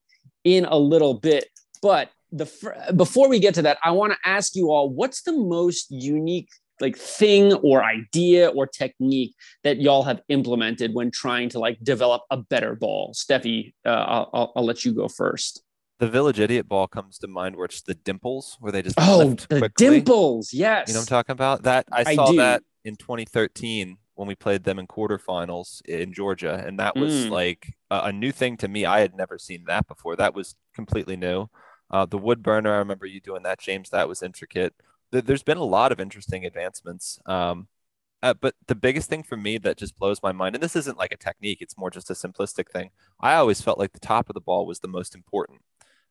in 0.45 0.65
a 0.65 0.77
little 0.77 1.15
bit. 1.15 1.49
But 1.81 2.11
the 2.31 2.93
before 2.97 3.29
we 3.29 3.39
get 3.39 3.55
to 3.55 3.63
that, 3.63 3.79
I 3.85 3.93
want 3.93 4.13
to 4.13 4.19
ask 4.25 4.55
you 4.55 4.71
all 4.71 4.91
what's 4.91 5.23
the 5.23 5.33
most 5.33 5.91
unique 5.91 6.49
like 6.81 6.97
thing 6.97 7.53
or 7.55 7.85
idea 7.85 8.49
or 8.49 8.67
technique 8.67 9.35
that 9.65 9.81
y'all 9.81 10.03
have 10.03 10.21
implemented 10.29 10.95
when 10.95 11.11
trying 11.11 11.49
to 11.51 11.59
like 11.59 11.79
develop 11.83 12.23
a 12.31 12.37
better 12.37 12.75
ball? 12.75 13.15
Steffi, 13.15 13.73
uh, 13.85 13.89
I'll, 13.89 14.53
I'll, 14.57 14.65
let 14.65 14.85
you 14.85 14.93
go 14.93 15.09
first. 15.09 15.63
The 15.99 16.09
Village 16.09 16.41
Idiot 16.41 16.69
ball 16.69 16.89
comes 16.89 17.19
to 17.19 17.29
mind, 17.29 17.57
where 17.57 17.67
it's 17.67 17.83
the 17.83 17.95
dimples, 17.95 18.57
where 18.61 18.73
they 18.73 18.83
just 18.83 18.97
oh 18.99 19.35
the 19.49 19.59
quickly. 19.59 19.71
dimples, 19.77 20.53
yes. 20.53 20.89
You 20.89 20.95
know 20.95 21.01
what 21.01 21.05
I'm 21.05 21.17
talking 21.17 21.33
about? 21.33 21.63
That 21.63 21.87
I 21.93 22.15
saw 22.15 22.33
I 22.33 22.37
that 22.37 22.63
in 22.85 22.97
2013 22.97 23.99
when 24.15 24.29
we 24.29 24.35
played 24.35 24.65
them 24.65 24.79
in 24.79 24.87
quarterfinals 24.87 25.81
in 25.87 26.13
Georgia, 26.13 26.63
and 26.67 26.79
that 26.79 26.97
was 26.97 27.27
mm. 27.27 27.31
like 27.31 27.75
a, 27.91 28.01
a, 28.05 28.13
new 28.13 28.33
thing 28.33 28.57
to 28.59 28.69
me. 28.69 28.85
I 28.85 29.01
had 29.01 29.15
never 29.15 29.39
seen 29.39 29.65
that 29.67 29.87
before. 29.87 30.17
That 30.17 30.35
was 30.35 30.55
completely 30.75 31.17
new. 31.17 31.49
Uh, 31.91 32.07
the 32.07 32.19
wood 32.19 32.43
burner, 32.43 32.75
I 32.75 32.79
remember 32.79 33.07
you 33.07 33.21
doing 33.21 33.43
that, 33.43 33.61
James. 33.61 33.91
That 33.91 34.09
was 34.09 34.23
intricate. 34.23 34.75
There's 35.13 35.43
been 35.43 35.59
a 35.59 35.65
lot 35.65 35.93
of 35.93 36.01
interesting 36.01 36.45
advancements. 36.45 37.21
Um, 37.27 37.69
uh, 38.23 38.35
but 38.35 38.55
the 38.67 38.75
biggest 38.75 39.09
thing 39.09 39.23
for 39.23 39.37
me 39.37 39.59
that 39.59 39.77
just 39.77 39.97
blows 39.97 40.23
my 40.23 40.33
mind, 40.33 40.55
and 40.55 40.63
this 40.63 40.77
isn't 40.77 40.99
like 40.99 41.13
a 41.13 41.17
technique, 41.17 41.59
it's 41.61 41.77
more 41.77 41.91
just 41.91 42.11
a 42.11 42.15
simplistic 42.15 42.69
thing. 42.71 42.91
I 43.21 43.35
always 43.35 43.61
felt 43.61 43.79
like 43.79 43.93
the 43.93 44.01
top 44.01 44.31
of 44.31 44.35
the 44.35 44.41
ball 44.41 44.65
was 44.65 44.81
the 44.81 44.89
most 44.89 45.15
important. 45.15 45.61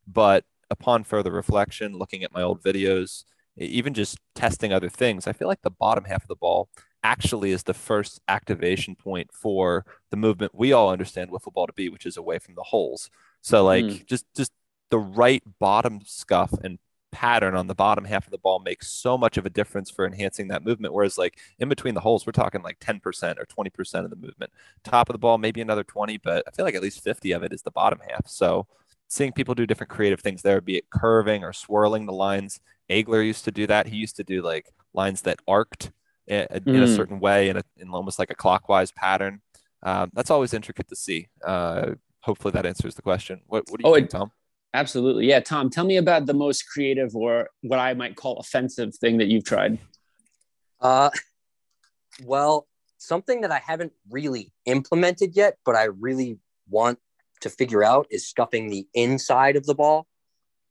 But 0.05 0.43
upon 0.69 1.03
further 1.03 1.31
reflection, 1.31 1.97
looking 1.97 2.23
at 2.23 2.33
my 2.33 2.41
old 2.41 2.61
videos, 2.61 3.23
even 3.57 3.93
just 3.93 4.17
testing 4.35 4.73
other 4.73 4.89
things, 4.89 5.25
I 5.25 5.33
feel 5.33 5.47
like 5.47 5.61
the 5.61 5.71
bottom 5.71 6.03
half 6.05 6.23
of 6.23 6.27
the 6.27 6.35
ball 6.35 6.69
actually 7.03 7.51
is 7.51 7.63
the 7.63 7.73
first 7.73 8.21
activation 8.27 8.95
point 8.95 9.31
for 9.33 9.85
the 10.11 10.17
movement 10.17 10.53
we 10.53 10.71
all 10.71 10.89
understand 10.89 11.31
wiffle 11.31 11.53
ball 11.53 11.67
to 11.67 11.73
be, 11.73 11.89
which 11.89 12.05
is 12.05 12.17
away 12.17 12.39
from 12.39 12.55
the 12.55 12.63
holes. 12.63 13.09
So 13.41 13.63
like 13.63 13.85
mm. 13.85 14.05
just 14.05 14.25
just 14.35 14.51
the 14.89 14.99
right 14.99 15.43
bottom 15.59 16.01
scuff 16.05 16.53
and 16.63 16.77
pattern 17.11 17.55
on 17.55 17.67
the 17.67 17.75
bottom 17.75 18.05
half 18.05 18.25
of 18.25 18.31
the 18.31 18.37
ball 18.37 18.59
makes 18.59 18.89
so 18.89 19.17
much 19.17 19.37
of 19.37 19.45
a 19.45 19.49
difference 19.49 19.89
for 19.89 20.05
enhancing 20.05 20.47
that 20.47 20.63
movement. 20.63 20.93
Whereas 20.93 21.17
like 21.17 21.37
in 21.59 21.69
between 21.69 21.93
the 21.93 21.99
holes, 21.99 22.25
we're 22.25 22.31
talking 22.31 22.61
like 22.61 22.79
10% 22.79 23.01
or 23.37 23.45
20% 23.45 24.03
of 24.03 24.09
the 24.09 24.15
movement. 24.15 24.51
Top 24.83 25.09
of 25.09 25.13
the 25.13 25.19
ball, 25.19 25.37
maybe 25.37 25.61
another 25.61 25.83
20, 25.83 26.17
but 26.17 26.43
I 26.47 26.51
feel 26.51 26.65
like 26.65 26.75
at 26.75 26.81
least 26.81 27.03
50 27.03 27.31
of 27.33 27.43
it 27.43 27.53
is 27.53 27.61
the 27.61 27.71
bottom 27.71 27.99
half. 28.09 28.27
So 28.27 28.67
seeing 29.07 29.33
people 29.33 29.55
do 29.55 29.67
different 29.67 29.89
creative 29.89 30.21
things 30.21 30.41
there, 30.41 30.61
be 30.61 30.77
it 30.77 30.89
curving 30.89 31.43
or 31.43 31.53
swirling 31.53 32.05
the 32.05 32.13
lines. 32.13 32.59
Agler 32.89 33.25
used 33.25 33.45
to 33.45 33.51
do 33.51 33.67
that. 33.67 33.87
He 33.87 33.97
used 33.97 34.15
to 34.15 34.23
do 34.23 34.41
like 34.41 34.73
lines 34.93 35.21
that 35.23 35.39
arced 35.47 35.91
in, 36.27 36.47
mm. 36.49 36.67
in 36.67 36.83
a 36.83 36.87
hmm. 36.87 36.95
certain 36.95 37.19
way 37.19 37.49
in, 37.49 37.57
a, 37.57 37.63
in 37.77 37.89
almost 37.89 38.19
like 38.19 38.31
a 38.31 38.35
clockwise 38.35 38.91
pattern. 38.91 39.41
Um, 39.83 40.11
that's 40.13 40.29
always 40.29 40.53
intricate 40.53 40.87
to 40.89 40.95
see. 40.95 41.27
Uh, 41.45 41.95
hopefully 42.21 42.51
that 42.51 42.65
answers 42.65 42.95
the 42.95 43.01
question. 43.01 43.41
What, 43.47 43.65
what 43.69 43.81
do 43.81 43.87
you 43.87 43.91
oh, 43.91 43.95
think, 43.95 44.09
Tom? 44.09 44.31
Absolutely. 44.73 45.27
Yeah. 45.27 45.41
Tom, 45.41 45.69
tell 45.69 45.85
me 45.85 45.97
about 45.97 46.25
the 46.25 46.33
most 46.33 46.67
creative 46.67 47.15
or 47.15 47.49
what 47.61 47.79
I 47.79 47.93
might 47.93 48.15
call 48.15 48.37
offensive 48.37 48.95
thing 48.95 49.17
that 49.17 49.27
you've 49.27 49.43
tried. 49.43 49.79
Uh, 50.79 51.09
well, 52.23 52.67
something 52.97 53.41
that 53.41 53.51
I 53.51 53.59
haven't 53.59 53.91
really 54.09 54.53
implemented 54.65 55.35
yet, 55.35 55.57
but 55.65 55.75
I 55.75 55.85
really 55.85 56.39
want 56.69 56.99
to 57.41 57.49
figure 57.49 57.83
out 57.83 58.07
is 58.09 58.27
scuffing 58.27 58.69
the 58.69 58.87
inside 58.93 59.55
of 59.55 59.65
the 59.65 59.75
ball. 59.75 60.07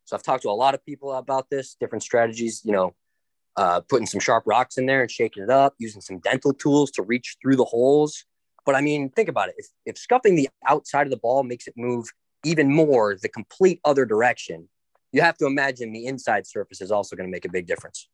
So 0.05 0.17
I've 0.17 0.23
talked 0.23 0.43
to 0.43 0.51
a 0.51 0.53
lot 0.53 0.75
of 0.75 0.85
people 0.85 1.13
about 1.13 1.51
this, 1.51 1.77
different 1.79 2.03
strategies, 2.03 2.63
you 2.65 2.73
know, 2.73 2.95
uh, 3.57 3.81
putting 3.89 4.07
some 4.07 4.21
sharp 4.21 4.45
rocks 4.47 4.79
in 4.79 4.87
there 4.87 5.03
and 5.03 5.11
shaking 5.11 5.43
it 5.43 5.51
up, 5.51 5.75
using 5.79 6.01
some 6.01 6.19
dental 6.21 6.55
tools 6.55 6.91
to 6.93 7.03
reach 7.03 7.37
through 7.43 7.57
the 7.57 7.65
holes. 7.65 8.25
But 8.65 8.75
I 8.75 8.81
mean, 8.81 9.11
think 9.11 9.29
about 9.29 9.49
it. 9.51 9.57
If, 9.59 9.67
if 9.87 9.99
scuffing 9.99 10.37
the 10.37 10.49
outside 10.67 11.07
of 11.07 11.11
the 11.11 11.17
ball 11.17 11.43
makes 11.43 11.67
it 11.67 11.75
move 11.77 12.09
even 12.45 12.73
more 12.73 13.17
the 13.21 13.29
complete 13.29 13.81
other 13.85 14.05
direction, 14.05 14.69
you 15.13 15.23
have 15.23 15.37
to 15.39 15.47
imagine 15.47 15.93
the 15.93 16.07
inside 16.07 16.47
surface 16.47 16.81
is 16.81 16.91
also 16.91 17.17
going 17.17 17.29
to 17.29 17.31
make 17.31 17.45
a 17.45 17.51
big 17.51 17.67
difference. 17.67 18.09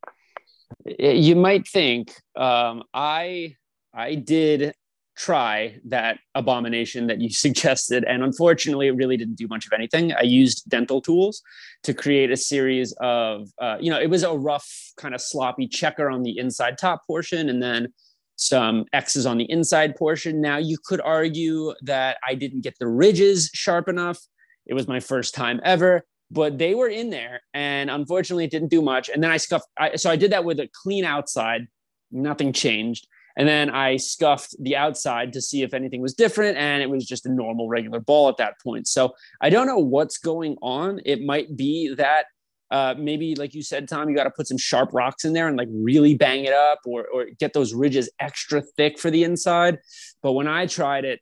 You 0.84 1.36
might 1.36 1.68
think 1.68 2.12
um, 2.36 2.82
I 2.92 3.56
I 3.94 4.14
did 4.14 4.74
try 5.16 5.80
that 5.86 6.18
abomination 6.34 7.06
that 7.06 7.20
you 7.20 7.30
suggested. 7.46 8.04
And 8.04 8.22
unfortunately, 8.22 8.88
it 8.88 8.96
really 8.96 9.16
didn't 9.16 9.36
do 9.36 9.48
much 9.48 9.66
of 9.66 9.72
anything. 9.72 10.12
I 10.12 10.22
used 10.22 10.68
dental 10.68 11.00
tools 11.00 11.42
to 11.84 11.94
create 11.94 12.30
a 12.30 12.36
series 12.36 12.92
of, 13.00 13.48
uh, 13.60 13.78
you 13.80 13.90
know, 13.90 14.00
it 14.00 14.10
was 14.10 14.22
a 14.22 14.32
rough, 14.32 14.70
kind 14.96 15.14
of 15.14 15.20
sloppy 15.20 15.66
checker 15.66 16.10
on 16.10 16.22
the 16.22 16.38
inside 16.38 16.78
top 16.78 17.06
portion 17.06 17.48
and 17.48 17.62
then 17.62 17.92
some 18.36 18.84
X's 18.92 19.26
on 19.26 19.38
the 19.38 19.50
inside 19.50 19.96
portion. 19.96 20.40
Now, 20.40 20.58
you 20.58 20.78
could 20.84 21.00
argue 21.00 21.74
that 21.82 22.18
I 22.26 22.34
didn't 22.34 22.62
get 22.62 22.78
the 22.78 22.88
ridges 22.88 23.50
sharp 23.52 23.88
enough. 23.88 24.18
It 24.66 24.74
was 24.74 24.88
my 24.88 25.00
first 25.00 25.34
time 25.34 25.60
ever. 25.64 26.04
But 26.30 26.58
they 26.58 26.74
were 26.74 26.88
in 26.88 27.10
there, 27.10 27.40
and 27.54 27.88
unfortunately, 27.88 28.44
it 28.44 28.50
didn't 28.50 28.68
do 28.68 28.82
much. 28.82 29.08
And 29.08 29.22
then 29.22 29.30
I 29.30 29.36
scuffed. 29.36 29.68
I, 29.78 29.94
so 29.94 30.10
I 30.10 30.16
did 30.16 30.32
that 30.32 30.44
with 30.44 30.58
a 30.58 30.68
clean 30.82 31.04
outside. 31.04 31.68
Nothing 32.10 32.52
changed 32.52 33.06
and 33.36 33.46
then 33.46 33.70
I 33.70 33.96
scuffed 33.96 34.56
the 34.58 34.76
outside 34.76 35.32
to 35.34 35.42
see 35.42 35.62
if 35.62 35.74
anything 35.74 36.00
was 36.00 36.14
different. 36.14 36.56
And 36.56 36.82
it 36.82 36.88
was 36.88 37.04
just 37.04 37.26
a 37.26 37.30
normal, 37.30 37.68
regular 37.68 38.00
ball 38.00 38.28
at 38.28 38.38
that 38.38 38.54
point. 38.62 38.88
So 38.88 39.14
I 39.40 39.50
don't 39.50 39.66
know 39.66 39.78
what's 39.78 40.18
going 40.18 40.56
on. 40.62 41.00
It 41.04 41.22
might 41.22 41.54
be 41.54 41.94
that 41.96 42.26
uh, 42.70 42.94
maybe, 42.98 43.34
like 43.34 43.54
you 43.54 43.62
said, 43.62 43.88
Tom, 43.88 44.08
you 44.08 44.16
got 44.16 44.24
to 44.24 44.30
put 44.30 44.48
some 44.48 44.58
sharp 44.58 44.92
rocks 44.92 45.24
in 45.24 45.32
there 45.32 45.48
and 45.48 45.56
like 45.56 45.68
really 45.70 46.14
bang 46.14 46.44
it 46.44 46.52
up 46.52 46.80
or, 46.84 47.06
or 47.06 47.26
get 47.38 47.52
those 47.52 47.74
ridges 47.74 48.10
extra 48.18 48.60
thick 48.60 48.98
for 48.98 49.10
the 49.10 49.24
inside. 49.24 49.78
But 50.22 50.32
when 50.32 50.48
I 50.48 50.66
tried 50.66 51.04
it, 51.04 51.20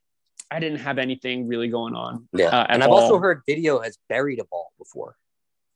I 0.50 0.60
didn't 0.60 0.80
have 0.80 0.98
anything 0.98 1.46
really 1.48 1.68
going 1.68 1.94
on. 1.94 2.28
Yeah. 2.32 2.46
Uh, 2.46 2.66
and 2.68 2.82
I've 2.82 2.90
all. 2.90 3.00
also 3.00 3.18
heard 3.18 3.42
Didio 3.48 3.82
has 3.82 3.98
buried 4.08 4.40
a 4.40 4.44
ball 4.44 4.72
before. 4.78 5.16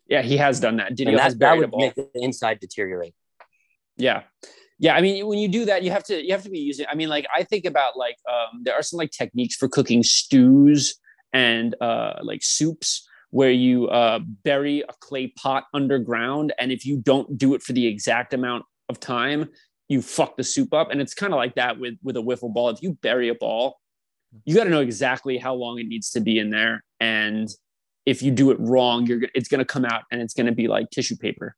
Yeah, 0.06 0.22
he 0.22 0.38
has 0.38 0.58
done 0.60 0.76
that. 0.76 0.96
Didio 0.96 1.18
has 1.18 1.34
buried 1.34 1.64
a 1.64 1.68
ball? 1.68 1.80
that 1.80 1.96
would 1.96 2.06
make 2.06 2.12
the 2.14 2.22
inside 2.22 2.60
deteriorate. 2.60 3.14
Yeah 3.96 4.22
yeah 4.78 4.94
i 4.94 5.00
mean 5.00 5.26
when 5.26 5.38
you 5.38 5.48
do 5.48 5.64
that 5.64 5.82
you 5.82 5.90
have 5.90 6.04
to 6.04 6.24
you 6.24 6.32
have 6.32 6.42
to 6.42 6.50
be 6.50 6.58
using 6.58 6.86
i 6.90 6.94
mean 6.94 7.08
like 7.08 7.26
i 7.34 7.42
think 7.42 7.64
about 7.64 7.96
like 7.96 8.16
um, 8.30 8.62
there 8.62 8.74
are 8.74 8.82
some 8.82 8.96
like 8.96 9.10
techniques 9.10 9.56
for 9.56 9.68
cooking 9.68 10.02
stews 10.02 10.98
and 11.32 11.74
uh, 11.82 12.14
like 12.22 12.42
soups 12.42 13.07
where 13.30 13.50
you 13.50 13.88
uh, 13.88 14.18
bury 14.44 14.80
a 14.80 14.92
clay 15.00 15.28
pot 15.28 15.64
underground 15.74 16.52
and 16.58 16.72
if 16.72 16.86
you 16.86 16.96
don't 16.96 17.36
do 17.36 17.54
it 17.54 17.62
for 17.62 17.72
the 17.72 17.86
exact 17.86 18.32
amount 18.32 18.64
of 18.88 18.98
time 18.98 19.48
you 19.88 20.02
fuck 20.02 20.36
the 20.36 20.44
soup 20.44 20.74
up. 20.74 20.90
And 20.90 21.00
it's 21.00 21.14
kind 21.14 21.32
of 21.32 21.38
like 21.38 21.54
that 21.54 21.78
with 21.78 21.94
with 22.02 22.16
a 22.16 22.20
wiffle 22.20 22.52
ball. 22.52 22.68
If 22.68 22.82
you 22.82 22.98
bury 23.02 23.28
a 23.28 23.34
ball 23.34 23.80
you 24.44 24.54
got 24.54 24.64
to 24.64 24.70
know 24.70 24.80
exactly 24.80 25.38
how 25.38 25.54
long 25.54 25.78
it 25.78 25.86
needs 25.86 26.10
to 26.10 26.20
be 26.20 26.38
in 26.38 26.50
there. 26.50 26.84
And 27.00 27.48
if 28.04 28.22
you 28.22 28.30
do 28.30 28.50
it 28.50 28.58
wrong 28.60 29.06
you're 29.06 29.22
it's 29.34 29.48
going 29.48 29.60
to 29.60 29.64
come 29.64 29.84
out 29.84 30.02
and 30.10 30.20
it's 30.20 30.34
going 30.34 30.46
to 30.46 30.52
be 30.52 30.68
like 30.68 30.90
tissue 30.90 31.16
paper. 31.16 31.54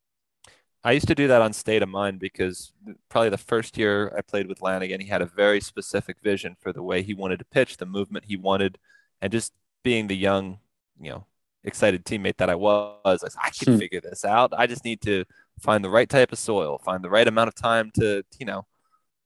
I 0.83 0.93
used 0.93 1.09
to 1.09 1.15
do 1.15 1.29
that 1.29 1.43
on 1.43 1.53
State 1.53 1.83
of 1.83 1.91
Mind 1.91 2.21
because 2.21 2.73
probably 3.11 3.29
the 3.29 3.37
first 3.37 3.77
year 3.77 4.15
I 4.17 4.23
played 4.23 4.49
with 4.49 4.62
Lanigan, 4.62 5.00
he 5.00 5.09
had 5.09 5.21
a 5.21 5.27
very 5.27 5.61
specific 5.61 6.17
vision 6.23 6.57
for 6.59 6.73
the 6.73 6.83
way 6.83 7.03
he 7.03 7.12
wanted 7.12 7.39
to 7.41 7.45
pitch, 7.45 7.77
the 7.77 7.85
movement 7.85 8.25
he 8.29 8.37
wanted, 8.37 8.79
and 9.21 9.31
just 9.31 9.53
being 9.83 10.07
the 10.07 10.17
young, 10.17 10.59
you 10.99 11.11
know, 11.11 11.27
excited 11.64 12.05
teammate 12.05 12.37
that 12.38 12.50
I 12.50 12.55
was, 12.55 12.99
I, 13.05 13.47
I 13.47 13.50
can 13.50 13.75
hmm. 13.75 13.79
figure 13.79 14.00
this 14.00 14.25
out. 14.25 14.52
I 14.57 14.67
just 14.67 14.85
need 14.85 15.00
to 15.02 15.25
find 15.61 15.85
the 15.85 15.90
right 15.90 16.09
type 16.09 16.33
of 16.33 16.38
soil, 16.38 16.81
find 16.85 17.05
the 17.05 17.11
right 17.11 17.26
amount 17.26 17.49
of 17.49 17.55
time 17.55 17.90
to, 17.97 18.23
you 18.38 18.47
know, 18.47 18.67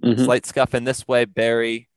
mm-hmm. 0.03 0.25
slight 0.25 0.47
scuff 0.47 0.75
in 0.75 0.85
this 0.85 1.07
way, 1.07 1.25
bury, 1.25 1.89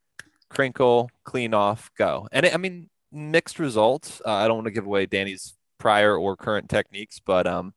crinkle, 0.49 1.09
clean 1.23 1.53
off, 1.53 1.91
go. 1.97 2.27
And 2.31 2.45
it, 2.45 2.53
I 2.53 2.57
mean, 2.57 2.89
mixed 3.11 3.59
results. 3.59 4.21
Uh, 4.25 4.33
I 4.33 4.47
don't 4.47 4.57
want 4.57 4.65
to 4.67 4.71
give 4.71 4.85
away 4.85 5.05
Danny's 5.05 5.55
prior 5.77 6.15
or 6.15 6.35
current 6.35 6.69
techniques, 6.69 7.19
but 7.23 7.47
um, 7.47 7.73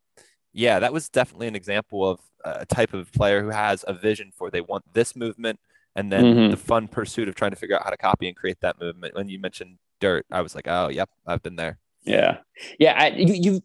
yeah, 0.52 0.78
that 0.80 0.92
was 0.92 1.08
definitely 1.08 1.48
an 1.48 1.56
example 1.56 2.08
of 2.08 2.20
a 2.44 2.66
type 2.66 2.94
of 2.94 3.12
player 3.12 3.42
who 3.42 3.50
has 3.50 3.84
a 3.86 3.92
vision 3.92 4.32
for 4.34 4.50
they 4.50 4.60
want 4.60 4.84
this 4.92 5.14
movement 5.14 5.60
and 5.96 6.10
then 6.10 6.24
mm-hmm. 6.24 6.50
the 6.50 6.56
fun 6.56 6.88
pursuit 6.88 7.28
of 7.28 7.34
trying 7.34 7.50
to 7.50 7.56
figure 7.56 7.76
out 7.76 7.84
how 7.84 7.90
to 7.90 7.96
copy 7.96 8.28
and 8.28 8.36
create 8.36 8.60
that 8.60 8.80
movement. 8.80 9.14
When 9.14 9.28
you 9.28 9.38
mentioned 9.38 9.78
dirt, 10.00 10.24
I 10.30 10.40
was 10.40 10.54
like, 10.54 10.66
oh, 10.68 10.88
yep, 10.88 11.10
I've 11.26 11.42
been 11.42 11.56
there. 11.56 11.78
Yeah, 12.04 12.38
yeah. 12.78 12.94
I, 12.96 13.08
you, 13.08 13.34
you 13.34 13.62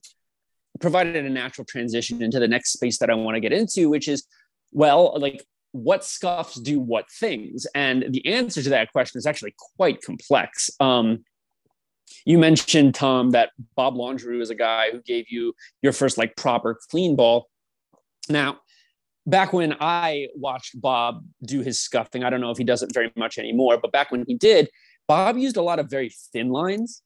provided 0.79 1.25
a 1.25 1.29
natural 1.29 1.65
transition 1.65 2.21
into 2.21 2.39
the 2.39 2.47
next 2.47 2.73
space 2.73 2.97
that 2.99 3.09
I 3.09 3.13
want 3.13 3.35
to 3.35 3.39
get 3.39 3.53
into, 3.53 3.89
which 3.89 4.07
is, 4.07 4.27
well, 4.71 5.17
like 5.19 5.43
what 5.71 6.03
scuffs 6.03 6.55
do 6.55 6.79
what 6.79 7.09
things, 7.11 7.67
and 7.75 8.05
the 8.09 8.25
answer 8.27 8.61
to 8.63 8.69
that 8.69 8.91
question 8.91 9.17
is 9.17 9.25
actually 9.25 9.55
quite 9.77 10.01
complex. 10.01 10.69
Um, 10.79 11.23
you 12.25 12.37
mentioned 12.37 12.95
Tom 12.95 13.31
that 13.31 13.51
Bob 13.75 13.95
Laundrie 13.95 14.37
was 14.37 14.49
a 14.49 14.55
guy 14.55 14.91
who 14.91 15.01
gave 15.01 15.25
you 15.29 15.53
your 15.81 15.93
first 15.93 16.17
like 16.17 16.35
proper 16.35 16.79
clean 16.89 17.15
ball. 17.15 17.49
Now, 18.29 18.59
back 19.25 19.53
when 19.53 19.75
I 19.79 20.27
watched 20.35 20.79
Bob 20.79 21.25
do 21.43 21.61
his 21.61 21.81
scuffing, 21.81 22.23
I 22.23 22.29
don't 22.29 22.41
know 22.41 22.51
if 22.51 22.57
he 22.57 22.63
does 22.63 22.83
it 22.83 22.93
very 22.93 23.11
much 23.15 23.37
anymore, 23.37 23.77
but 23.81 23.91
back 23.91 24.11
when 24.11 24.23
he 24.27 24.35
did, 24.35 24.69
Bob 25.07 25.37
used 25.37 25.57
a 25.57 25.61
lot 25.61 25.79
of 25.79 25.89
very 25.89 26.11
thin 26.31 26.49
lines, 26.49 27.01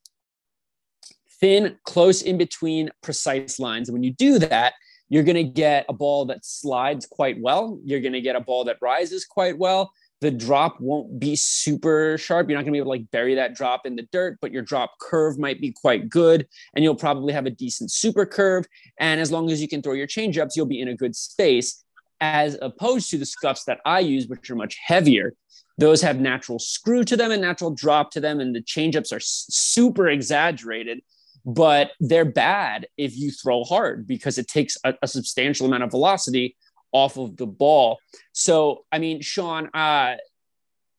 thin, 1.40 1.78
close 1.84 2.22
in 2.22 2.38
between, 2.38 2.90
precise 3.02 3.58
lines. 3.58 3.88
And 3.88 3.94
when 3.94 4.02
you 4.02 4.12
do 4.12 4.38
that, 4.40 4.74
you're 5.08 5.24
going 5.24 5.36
to 5.36 5.44
get 5.44 5.86
a 5.88 5.92
ball 5.92 6.24
that 6.26 6.44
slides 6.44 7.06
quite 7.06 7.40
well. 7.40 7.80
You're 7.84 8.00
going 8.00 8.12
to 8.12 8.20
get 8.20 8.36
a 8.36 8.40
ball 8.40 8.64
that 8.64 8.78
rises 8.80 9.24
quite 9.24 9.58
well. 9.58 9.92
The 10.20 10.30
drop 10.30 10.78
won't 10.80 11.18
be 11.18 11.34
super 11.34 12.18
sharp. 12.18 12.48
You're 12.48 12.58
not 12.58 12.64
going 12.64 12.72
to 12.72 12.76
be 12.76 12.78
able 12.78 12.92
to 12.92 13.00
like 13.00 13.10
bury 13.10 13.34
that 13.36 13.54
drop 13.54 13.86
in 13.86 13.96
the 13.96 14.06
dirt, 14.12 14.38
but 14.42 14.52
your 14.52 14.62
drop 14.62 14.98
curve 15.00 15.38
might 15.38 15.60
be 15.60 15.72
quite 15.72 16.10
good. 16.10 16.46
And 16.74 16.84
you'll 16.84 16.94
probably 16.94 17.32
have 17.32 17.46
a 17.46 17.50
decent 17.50 17.90
super 17.90 18.26
curve. 18.26 18.66
And 18.98 19.18
as 19.18 19.32
long 19.32 19.50
as 19.50 19.62
you 19.62 19.68
can 19.68 19.80
throw 19.80 19.94
your 19.94 20.06
changeups, 20.06 20.56
you'll 20.56 20.66
be 20.66 20.80
in 20.80 20.88
a 20.88 20.96
good 20.96 21.16
space 21.16 21.82
as 22.20 22.58
opposed 22.60 23.10
to 23.10 23.18
the 23.18 23.24
scuffs 23.24 23.64
that 23.64 23.80
I 23.86 24.00
use, 24.00 24.28
which 24.28 24.50
are 24.50 24.56
much 24.56 24.76
heavier. 24.84 25.32
Those 25.78 26.02
have 26.02 26.20
natural 26.20 26.58
screw 26.58 27.02
to 27.04 27.16
them 27.16 27.30
and 27.30 27.40
natural 27.40 27.70
drop 27.70 28.10
to 28.10 28.20
them, 28.20 28.40
and 28.40 28.54
the 28.54 28.60
changeups 28.60 29.12
are 29.12 29.20
super 29.20 30.08
exaggerated, 30.08 31.00
but 31.44 31.92
they're 32.00 32.24
bad 32.24 32.86
if 32.96 33.16
you 33.16 33.30
throw 33.30 33.64
hard 33.64 34.06
because 34.06 34.38
it 34.38 34.48
takes 34.48 34.76
a, 34.84 34.94
a 35.02 35.08
substantial 35.08 35.66
amount 35.66 35.82
of 35.82 35.90
velocity 35.90 36.56
off 36.92 37.16
of 37.16 37.36
the 37.36 37.46
ball. 37.46 37.98
So, 38.32 38.84
I 38.90 38.98
mean, 38.98 39.20
Sean, 39.20 39.68
uh, 39.74 40.16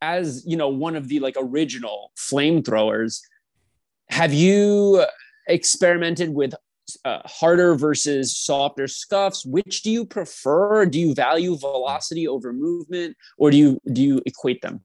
as 0.01 0.43
you 0.47 0.57
know, 0.57 0.69
one 0.69 0.95
of 0.95 1.07
the 1.07 1.19
like 1.19 1.35
original 1.39 2.11
flamethrowers, 2.17 3.21
have 4.09 4.33
you 4.33 5.05
experimented 5.47 6.33
with 6.33 6.53
uh, 7.05 7.19
harder 7.25 7.75
versus 7.75 8.35
softer 8.35 8.87
scuffs? 8.87 9.45
Which 9.45 9.83
do 9.83 9.91
you 9.91 10.05
prefer? 10.05 10.85
Do 10.85 10.99
you 10.99 11.13
value 11.13 11.57
velocity 11.57 12.27
over 12.27 12.51
movement 12.51 13.15
or 13.37 13.51
do 13.51 13.57
you 13.57 13.79
do 13.91 14.01
you 14.01 14.21
equate 14.25 14.61
them? 14.61 14.81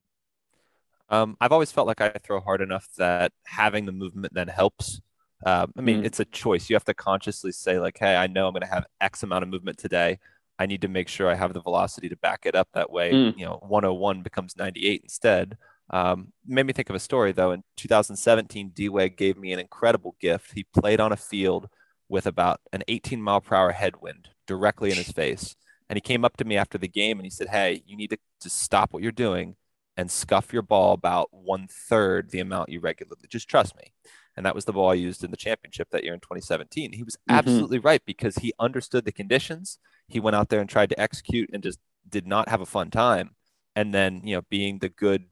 Um, 1.09 1.37
i've 1.41 1.53
always 1.53 1.71
felt 1.71 1.87
like 1.87 2.01
i 2.01 2.11
throw 2.25 2.41
hard 2.41 2.61
enough 2.61 2.89
that 2.99 3.31
having 3.45 3.87
the 3.87 3.93
movement 3.93 4.35
then 4.35 4.49
helps 4.49 5.01
um, 5.45 5.73
i 5.77 5.81
mean 5.81 6.03
mm. 6.03 6.07
it's 6.07 6.21
a 6.21 6.25
choice 6.27 6.71
you 6.71 6.77
have 6.77 6.85
to 6.85 6.95
consciously 6.95 7.53
say 7.53 7.79
like 7.79 7.99
hey 7.99 8.17
i 8.17 8.27
know 8.27 8.47
i'm 8.47 8.53
going 8.53 8.63
to 8.63 8.67
have 8.67 8.87
x 9.01 9.23
amount 9.23 9.43
of 9.43 9.49
movement 9.49 9.77
today 9.77 10.19
i 10.59 10.67
need 10.67 10.81
to 10.81 10.89
make 10.89 11.09
sure 11.09 11.29
i 11.29 11.35
have 11.35 11.53
the 11.53 11.61
velocity 11.61 12.09
to 12.09 12.17
back 12.17 12.47
it 12.47 12.55
up 12.55 12.69
that 12.73 12.91
way 12.91 13.13
mm. 13.13 13.37
you 13.37 13.45
know 13.45 13.59
101 13.63 14.23
becomes 14.23 14.57
98 14.57 15.01
instead 15.03 15.59
um, 15.91 16.33
made 16.45 16.67
me 16.67 16.73
think 16.73 16.91
of 16.91 16.97
a 16.97 17.01
story 17.01 17.33
though. 17.33 17.53
In 17.53 17.63
2017, 17.77 18.71
D 18.71 18.89
gave 19.17 19.37
me 19.37 19.53
an 19.53 19.61
incredible 19.61 20.17
gift. 20.21 20.53
He 20.53 20.65
played 20.65 21.01
on 21.01 21.13
a 21.13 21.17
field 21.17 21.69
with 22.09 22.27
about 22.27 22.61
an 22.73 22.83
18 22.89 23.21
mile 23.21 23.41
per 23.41 23.55
hour 23.55 23.73
headwind 23.73 24.29
directly 24.47 24.91
in 24.91 24.97
his 24.97 25.11
face. 25.11 25.57
And 25.89 25.97
he 25.97 26.01
came 26.01 26.25
up 26.25 26.37
to 26.39 26.45
me 26.45 26.57
after 26.57 26.79
the 26.79 26.89
game 26.89 27.19
and 27.19 27.27
he 27.27 27.31
said, 27.31 27.49
Hey, 27.49 27.83
you 27.87 27.97
need 27.97 28.11
to 28.11 28.19
just 28.43 28.61
stop 28.61 28.93
what 28.93 29.03
you're 29.03 29.13
doing 29.13 29.57
and 29.97 30.11
scuff 30.11 30.53
your 30.53 30.63
ball 30.63 30.93
about 30.93 31.29
one 31.31 31.69
third 31.71 32.31
the 32.31 32.41
amount 32.41 32.69
you 32.69 32.81
regularly. 32.81 33.27
Just 33.29 33.49
trust 33.49 33.77
me. 33.77 33.93
And 34.37 34.45
that 34.45 34.55
was 34.55 34.67
the 34.67 34.73
ball 34.73 34.91
I 34.91 34.95
used 34.95 35.25
in 35.25 35.31
the 35.31 35.37
championship 35.37 35.89
that 35.91 36.05
year 36.05 36.15
in 36.15 36.21
2017. 36.21 36.93
He 36.93 37.03
was 37.03 37.17
mm-hmm. 37.17 37.35
absolutely 37.35 37.79
right 37.79 38.03
because 38.05 38.37
he 38.37 38.53
understood 38.59 39.05
the 39.05 39.13
conditions. 39.13 39.79
He 40.09 40.21
went 40.21 40.37
out 40.37 40.51
there 40.51 40.61
and 40.61 40.69
tried 40.69 40.91
to 40.91 41.01
execute 41.01 41.51
and 41.53 41.63
just 41.63 41.79
did 42.09 42.27
not 42.27 42.49
have 42.49 42.61
a 42.61 42.67
fun 42.67 42.91
time. 42.91 43.31
And 43.75 43.95
then, 43.95 44.23
you 44.25 44.37
know, 44.37 44.43
being 44.49 44.79
the 44.79 44.89
good, 44.89 45.25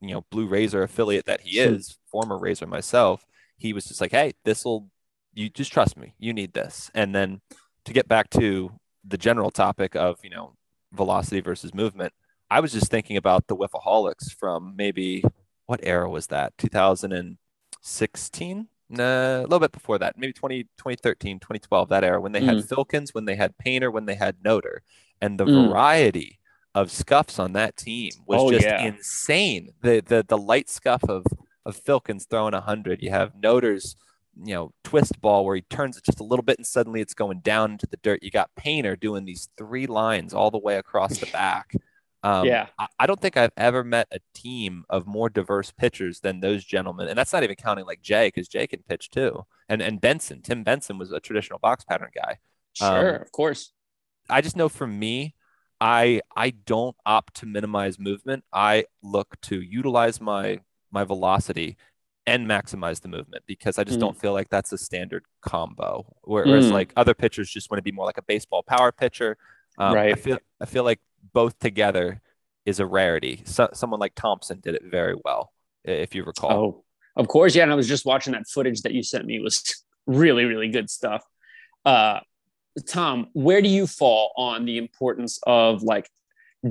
you 0.00 0.10
know, 0.10 0.24
Blue 0.30 0.46
Razor 0.46 0.82
affiliate 0.82 1.26
that 1.26 1.42
he 1.42 1.58
is, 1.58 1.98
former 2.10 2.38
Razor 2.38 2.66
myself, 2.66 3.24
he 3.56 3.72
was 3.72 3.84
just 3.84 4.00
like, 4.00 4.12
hey, 4.12 4.32
this 4.44 4.64
will 4.64 4.90
you 5.34 5.48
just 5.48 5.72
trust 5.72 5.96
me 5.96 6.14
you 6.18 6.32
need 6.32 6.52
this 6.52 6.90
and 6.94 7.14
then 7.14 7.40
to 7.84 7.92
get 7.92 8.08
back 8.08 8.30
to 8.30 8.70
the 9.04 9.18
general 9.18 9.50
topic 9.50 9.94
of 9.94 10.18
you 10.22 10.30
know 10.30 10.54
velocity 10.92 11.40
versus 11.40 11.74
movement 11.74 12.12
i 12.50 12.60
was 12.60 12.72
just 12.72 12.90
thinking 12.90 13.16
about 13.16 13.46
the 13.46 13.56
whiffaholics 13.56 14.32
from 14.38 14.74
maybe 14.76 15.24
what 15.66 15.80
era 15.82 16.08
was 16.08 16.26
that 16.28 16.56
2016 17.82 18.68
nah, 18.88 19.40
a 19.40 19.42
little 19.42 19.58
bit 19.58 19.72
before 19.72 19.98
that 19.98 20.16
maybe 20.16 20.32
20, 20.32 20.64
2013 20.64 21.40
2012 21.40 21.88
that 21.88 22.04
era 22.04 22.20
when 22.20 22.32
they 22.32 22.40
mm. 22.40 22.46
had 22.46 22.68
filkins 22.68 23.14
when 23.14 23.24
they 23.24 23.36
had 23.36 23.56
painter 23.58 23.90
when 23.90 24.06
they 24.06 24.14
had 24.14 24.42
noter 24.42 24.78
and 25.20 25.38
the 25.38 25.44
mm. 25.44 25.68
variety 25.68 26.38
of 26.74 26.90
scuffs 26.90 27.38
on 27.38 27.52
that 27.52 27.76
team 27.76 28.10
was 28.26 28.40
oh, 28.40 28.50
just 28.50 28.64
yeah. 28.64 28.82
insane 28.82 29.70
the, 29.82 30.02
the 30.06 30.24
the 30.26 30.38
light 30.38 30.70
scuff 30.70 31.02
of 31.04 31.24
of 31.66 31.76
filkins 31.76 32.26
throwing 32.28 32.54
100 32.54 33.02
you 33.02 33.10
have 33.10 33.34
noters 33.34 33.96
you 34.36 34.54
know 34.54 34.72
twist 34.84 35.20
ball 35.20 35.44
where 35.44 35.56
he 35.56 35.62
turns 35.62 35.96
it 35.96 36.04
just 36.04 36.20
a 36.20 36.24
little 36.24 36.42
bit 36.42 36.58
and 36.58 36.66
suddenly 36.66 37.00
it's 37.00 37.14
going 37.14 37.40
down 37.40 37.72
into 37.72 37.86
the 37.86 37.98
dirt. 37.98 38.22
You 38.22 38.30
got 38.30 38.54
Painter 38.56 38.96
doing 38.96 39.24
these 39.24 39.48
three 39.56 39.86
lines 39.86 40.32
all 40.32 40.50
the 40.50 40.58
way 40.58 40.76
across 40.76 41.18
the 41.18 41.26
back. 41.26 41.74
Um, 42.24 42.46
yeah, 42.46 42.68
I, 42.78 42.86
I, 43.00 43.06
don't 43.06 43.20
think 43.20 43.36
I've 43.36 43.52
ever 43.56 43.82
met 43.82 44.06
a 44.12 44.20
team 44.32 44.84
of 44.88 45.08
more 45.08 45.28
diverse 45.28 45.72
pitchers 45.72 46.20
than 46.20 46.40
those 46.40 46.64
gentlemen, 46.64 47.08
and 47.08 47.18
that's 47.18 47.32
not 47.32 47.42
even 47.42 47.56
counting 47.56 47.84
like 47.84 48.00
Jay 48.00 48.28
because 48.28 48.46
Jay 48.46 48.68
can 48.68 48.82
pitch 48.88 49.10
too, 49.10 49.44
and 49.68 49.82
and 49.82 50.00
Benson, 50.00 50.40
Tim 50.40 50.62
Benson 50.62 50.98
was 50.98 51.10
a 51.10 51.18
traditional 51.18 51.58
box 51.58 51.84
pattern 51.84 52.10
guy. 52.14 52.38
Sure, 52.74 53.16
um, 53.16 53.22
of 53.22 53.32
course. 53.32 53.72
I 54.30 54.40
just 54.40 54.56
know 54.56 54.68
for 54.68 54.86
me, 54.86 55.34
I 55.80 56.20
I 56.36 56.50
don't 56.50 56.96
opt 57.04 57.34
to 57.38 57.46
minimize 57.46 57.98
movement. 57.98 58.44
I 58.52 58.84
look 59.02 59.40
to 59.42 59.60
utilize 59.60 60.20
my 60.20 60.60
my 60.92 61.02
velocity 61.02 61.76
and 62.24 62.46
maximize 62.46 63.00
the 63.00 63.08
movement 63.08 63.42
because 63.46 63.78
I 63.78 63.84
just 63.84 63.98
mm. 63.98 64.02
don't 64.02 64.20
feel 64.20 64.32
like 64.32 64.48
that's 64.48 64.72
a 64.72 64.78
standard 64.78 65.24
combo. 65.40 66.06
Whereas 66.22 66.66
mm. 66.66 66.72
like 66.72 66.92
other 66.96 67.14
pitchers 67.14 67.50
just 67.50 67.68
want 67.68 67.78
to 67.78 67.82
be 67.82 67.90
more 67.90 68.06
like 68.06 68.18
a 68.18 68.22
baseball 68.22 68.62
power 68.62 68.92
pitcher. 68.92 69.36
Um, 69.76 69.94
right. 69.94 70.12
I 70.12 70.14
feel 70.14 70.38
I 70.60 70.66
feel 70.66 70.84
like 70.84 71.00
both 71.32 71.58
together 71.58 72.20
is 72.64 72.80
a 72.80 72.86
rarity. 72.86 73.42
So, 73.44 73.68
someone 73.72 74.00
like 74.00 74.14
Thompson 74.14 74.60
did 74.60 74.74
it 74.74 74.82
very 74.84 75.16
well, 75.24 75.52
if 75.84 76.14
you 76.14 76.24
recall. 76.24 76.52
Oh, 76.52 76.84
of 77.16 77.28
course, 77.28 77.54
yeah. 77.54 77.64
And 77.64 77.72
I 77.72 77.74
was 77.74 77.88
just 77.88 78.06
watching 78.06 78.32
that 78.32 78.48
footage 78.48 78.82
that 78.82 78.92
you 78.92 79.02
sent 79.02 79.26
me. 79.26 79.36
It 79.36 79.42
was 79.42 79.84
really 80.06 80.44
really 80.44 80.68
good 80.68 80.90
stuff. 80.90 81.22
Uh, 81.84 82.20
Tom, 82.88 83.28
where 83.32 83.60
do 83.60 83.68
you 83.68 83.86
fall 83.86 84.32
on 84.36 84.64
the 84.64 84.78
importance 84.78 85.38
of 85.46 85.82
like 85.82 86.08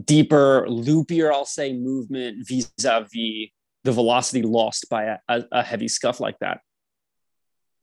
deeper, 0.05 0.65
loopier, 0.67 1.31
I'll 1.31 1.45
say, 1.45 1.73
movement 1.73 2.47
vis-a-vis 2.47 3.49
the 3.83 3.91
velocity 3.91 4.43
lost 4.43 4.87
by 4.89 5.17
a, 5.27 5.43
a 5.51 5.63
heavy 5.63 5.87
scuff 5.87 6.19
like 6.19 6.37
that. 6.39 6.61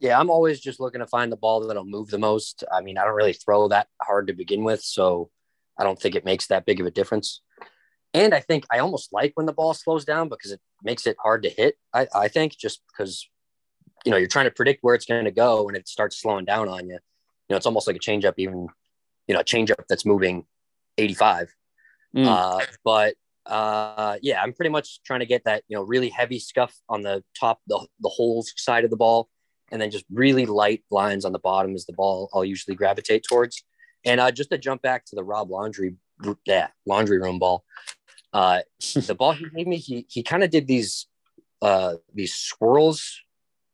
Yeah, 0.00 0.18
I'm 0.18 0.30
always 0.30 0.60
just 0.60 0.78
looking 0.78 1.00
to 1.00 1.08
find 1.08 1.32
the 1.32 1.36
ball 1.36 1.66
that'll 1.66 1.84
move 1.84 2.08
the 2.08 2.18
most. 2.18 2.62
I 2.72 2.82
mean, 2.82 2.98
I 2.98 3.04
don't 3.04 3.16
really 3.16 3.32
throw 3.32 3.68
that 3.68 3.88
hard 4.00 4.28
to 4.28 4.32
begin 4.32 4.62
with, 4.62 4.80
so 4.80 5.30
I 5.78 5.84
don't 5.84 6.00
think 6.00 6.14
it 6.14 6.24
makes 6.24 6.46
that 6.48 6.66
big 6.66 6.80
of 6.80 6.86
a 6.86 6.90
difference. 6.90 7.40
And 8.14 8.34
I 8.34 8.40
think 8.40 8.66
I 8.72 8.78
almost 8.78 9.12
like 9.12 9.32
when 9.34 9.46
the 9.46 9.52
ball 9.52 9.74
slows 9.74 10.04
down 10.04 10.28
because 10.28 10.50
it 10.50 10.60
makes 10.82 11.06
it 11.06 11.16
hard 11.22 11.42
to 11.42 11.50
hit. 11.50 11.76
I, 11.92 12.06
I 12.14 12.28
think 12.28 12.56
just 12.56 12.80
because 12.88 13.28
you 14.04 14.10
know 14.10 14.16
you're 14.16 14.28
trying 14.28 14.46
to 14.46 14.50
predict 14.50 14.82
where 14.82 14.94
it's 14.94 15.04
going 15.04 15.24
to 15.24 15.30
go 15.30 15.68
and 15.68 15.76
it 15.76 15.88
starts 15.88 16.20
slowing 16.20 16.44
down 16.44 16.68
on 16.68 16.88
you. 16.88 16.94
You 16.94 17.54
know, 17.54 17.56
it's 17.56 17.66
almost 17.66 17.86
like 17.86 17.96
a 17.96 18.00
changeup, 18.00 18.34
even 18.38 18.68
you 19.26 19.34
know, 19.34 19.40
a 19.40 19.44
changeup 19.44 19.84
that's 19.88 20.06
moving 20.06 20.46
85. 20.96 21.54
Mm. 22.16 22.26
Uh, 22.26 22.64
but 22.82 23.14
uh, 23.46 24.16
yeah, 24.22 24.42
I'm 24.42 24.52
pretty 24.52 24.70
much 24.70 25.02
trying 25.04 25.20
to 25.20 25.26
get 25.26 25.44
that, 25.44 25.62
you 25.68 25.76
know, 25.76 25.82
really 25.82 26.08
heavy 26.08 26.38
scuff 26.38 26.74
on 26.88 27.02
the 27.02 27.22
top, 27.38 27.60
the, 27.66 27.86
the 28.00 28.08
holes 28.08 28.52
side 28.56 28.84
of 28.84 28.90
the 28.90 28.96
ball, 28.96 29.28
and 29.70 29.80
then 29.80 29.90
just 29.90 30.04
really 30.10 30.46
light 30.46 30.82
lines 30.90 31.24
on 31.24 31.32
the 31.32 31.38
bottom 31.38 31.74
is 31.74 31.86
the 31.86 31.92
ball 31.92 32.30
I'll 32.32 32.44
usually 32.44 32.74
gravitate 32.74 33.24
towards. 33.28 33.64
And 34.04 34.20
uh, 34.20 34.30
just 34.30 34.50
to 34.50 34.58
jump 34.58 34.82
back 34.82 35.04
to 35.06 35.16
the 35.16 35.24
Rob 35.24 35.50
Laundrie, 35.50 35.96
yeah, 36.44 36.68
laundry 36.86 37.18
room 37.18 37.38
ball, 37.38 37.64
uh, 38.32 38.60
the 38.94 39.14
ball 39.14 39.32
he 39.32 39.46
gave 39.54 39.66
me, 39.66 39.76
he, 39.76 40.06
he 40.08 40.22
kind 40.22 40.42
of 40.42 40.50
did 40.50 40.66
these, 40.66 41.06
uh, 41.62 41.94
these 42.14 42.34
swirls 42.34 43.20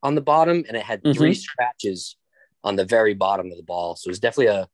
on 0.03 0.15
the 0.15 0.21
bottom 0.21 0.65
and 0.69 0.77
it 0.77 0.83
had 0.83 1.03
mm-hmm. 1.03 1.17
three 1.17 1.35
scratches 1.35 2.17
on 2.63 2.77
the 2.77 2.85
very 2.85 3.15
bottom 3.15 3.51
of 3.51 3.57
the 3.57 3.63
ball. 3.63 3.97
So 3.97 4.09
it 4.09 4.13
was 4.13 4.21
definitely 4.21 4.55
a, 4.55 4.69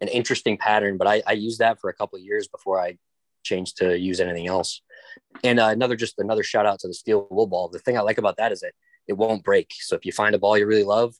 an 0.00 0.08
interesting 0.08 0.58
pattern, 0.58 0.98
but 0.98 1.06
I, 1.06 1.22
I 1.26 1.32
used 1.32 1.60
that 1.60 1.80
for 1.80 1.90
a 1.90 1.94
couple 1.94 2.18
of 2.18 2.24
years 2.24 2.48
before 2.48 2.80
I 2.80 2.98
changed 3.44 3.78
to 3.78 3.98
use 3.98 4.20
anything 4.20 4.46
else. 4.46 4.82
And 5.44 5.60
uh, 5.60 5.68
another, 5.68 5.96
just 5.96 6.18
another 6.18 6.42
shout 6.42 6.66
out 6.66 6.80
to 6.80 6.88
the 6.88 6.94
steel 6.94 7.26
wool 7.30 7.46
ball. 7.46 7.68
The 7.68 7.78
thing 7.78 7.96
I 7.96 8.00
like 8.00 8.18
about 8.18 8.36
that 8.38 8.52
is 8.52 8.60
that 8.60 8.72
it 9.06 9.14
won't 9.14 9.44
break. 9.44 9.72
So 9.78 9.94
if 9.96 10.04
you 10.04 10.12
find 10.12 10.34
a 10.34 10.38
ball 10.38 10.58
you 10.58 10.66
really 10.66 10.84
love, 10.84 11.14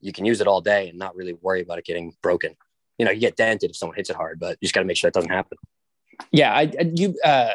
you 0.00 0.12
can 0.12 0.24
use 0.24 0.40
it 0.40 0.46
all 0.46 0.60
day 0.60 0.88
and 0.88 0.98
not 0.98 1.16
really 1.16 1.34
worry 1.40 1.60
about 1.60 1.78
it 1.78 1.84
getting 1.84 2.12
broken. 2.22 2.56
You 2.98 3.04
know, 3.04 3.10
you 3.10 3.20
get 3.20 3.36
dented 3.36 3.70
if 3.70 3.76
someone 3.76 3.96
hits 3.96 4.10
it 4.10 4.16
hard, 4.16 4.40
but 4.40 4.58
you 4.60 4.66
just 4.66 4.74
got 4.74 4.80
to 4.80 4.86
make 4.86 4.96
sure 4.96 5.08
that 5.08 5.14
doesn't 5.14 5.30
happen. 5.30 5.56
Yeah, 6.32 6.52
I, 6.52 6.72
you 6.94 7.14
uh, 7.24 7.54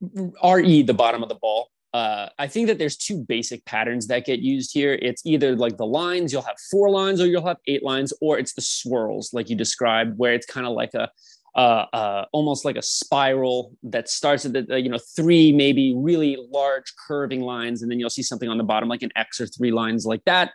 re 0.00 0.82
the 0.82 0.94
bottom 0.94 1.22
of 1.22 1.28
the 1.28 1.34
ball 1.34 1.70
uh, 1.94 2.28
I 2.38 2.46
think 2.46 2.66
that 2.66 2.78
there's 2.78 2.96
two 2.96 3.24
basic 3.24 3.64
patterns 3.64 4.06
that 4.08 4.26
get 4.26 4.40
used 4.40 4.72
here. 4.74 4.98
It's 5.00 5.24
either 5.24 5.56
like 5.56 5.78
the 5.78 5.86
lines, 5.86 6.32
you'll 6.32 6.42
have 6.42 6.58
four 6.70 6.90
lines, 6.90 7.20
or 7.20 7.26
you'll 7.26 7.46
have 7.46 7.56
eight 7.66 7.82
lines, 7.82 8.12
or 8.20 8.38
it's 8.38 8.52
the 8.52 8.60
swirls, 8.60 9.32
like 9.32 9.48
you 9.48 9.56
described, 9.56 10.18
where 10.18 10.34
it's 10.34 10.46
kind 10.46 10.66
of 10.66 10.74
like 10.74 10.94
a 10.94 11.10
uh, 11.56 11.86
uh, 11.92 12.24
almost 12.32 12.64
like 12.64 12.76
a 12.76 12.82
spiral 12.82 13.74
that 13.82 14.08
starts 14.08 14.44
at 14.44 14.52
the, 14.52 14.80
you 14.80 14.90
know 14.90 14.98
three 15.16 15.50
maybe 15.50 15.94
really 15.96 16.36
large 16.52 16.92
curving 17.06 17.40
lines, 17.40 17.82
and 17.82 17.90
then 17.90 17.98
you'll 17.98 18.10
see 18.10 18.22
something 18.22 18.50
on 18.50 18.58
the 18.58 18.64
bottom 18.64 18.88
like 18.88 19.02
an 19.02 19.10
X 19.16 19.40
or 19.40 19.46
three 19.46 19.72
lines 19.72 20.04
like 20.04 20.22
that. 20.26 20.52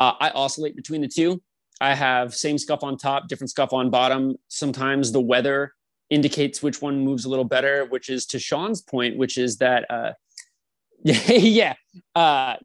Uh, 0.00 0.12
I 0.18 0.30
oscillate 0.30 0.74
between 0.74 1.00
the 1.00 1.08
two. 1.08 1.40
I 1.80 1.94
have 1.94 2.34
same 2.34 2.58
scuff 2.58 2.82
on 2.82 2.96
top, 2.96 3.28
different 3.28 3.50
scuff 3.50 3.72
on 3.72 3.90
bottom. 3.90 4.36
Sometimes 4.48 5.12
the 5.12 5.20
weather 5.20 5.72
indicates 6.08 6.62
which 6.62 6.80
one 6.80 7.00
moves 7.00 7.24
a 7.24 7.28
little 7.28 7.44
better, 7.44 7.84
which 7.86 8.08
is 8.08 8.26
to 8.26 8.38
Sean's 8.38 8.80
point, 8.80 9.16
which 9.16 9.36
is 9.36 9.58
that 9.58 9.84
uh, 9.90 10.12
yeah, 11.04 11.74
uh, 12.14 12.56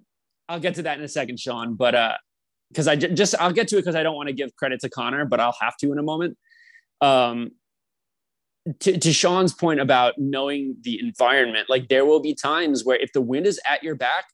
I'll 0.47 0.59
get 0.59 0.75
to 0.75 0.83
that 0.83 0.97
in 0.97 1.03
a 1.03 1.09
second, 1.09 1.39
Sean. 1.39 1.75
But 1.75 1.95
uh, 1.95 2.17
because 2.69 2.87
I 2.87 2.95
j- 2.95 3.13
just 3.13 3.35
I'll 3.39 3.51
get 3.51 3.67
to 3.69 3.77
it 3.77 3.81
because 3.81 3.95
I 3.95 4.03
don't 4.03 4.15
want 4.15 4.27
to 4.27 4.33
give 4.33 4.55
credit 4.55 4.79
to 4.81 4.89
Connor, 4.89 5.25
but 5.25 5.39
I'll 5.39 5.55
have 5.59 5.77
to 5.77 5.91
in 5.91 5.99
a 5.99 6.03
moment. 6.03 6.37
Um, 7.01 7.51
to, 8.79 8.97
to 8.97 9.11
Sean's 9.11 9.53
point 9.53 9.79
about 9.79 10.13
knowing 10.17 10.77
the 10.81 10.99
environment, 10.99 11.69
like 11.69 11.89
there 11.89 12.05
will 12.05 12.19
be 12.19 12.35
times 12.35 12.85
where 12.85 12.97
if 12.97 13.11
the 13.11 13.21
wind 13.21 13.47
is 13.47 13.59
at 13.67 13.83
your 13.83 13.95
back, 13.95 14.25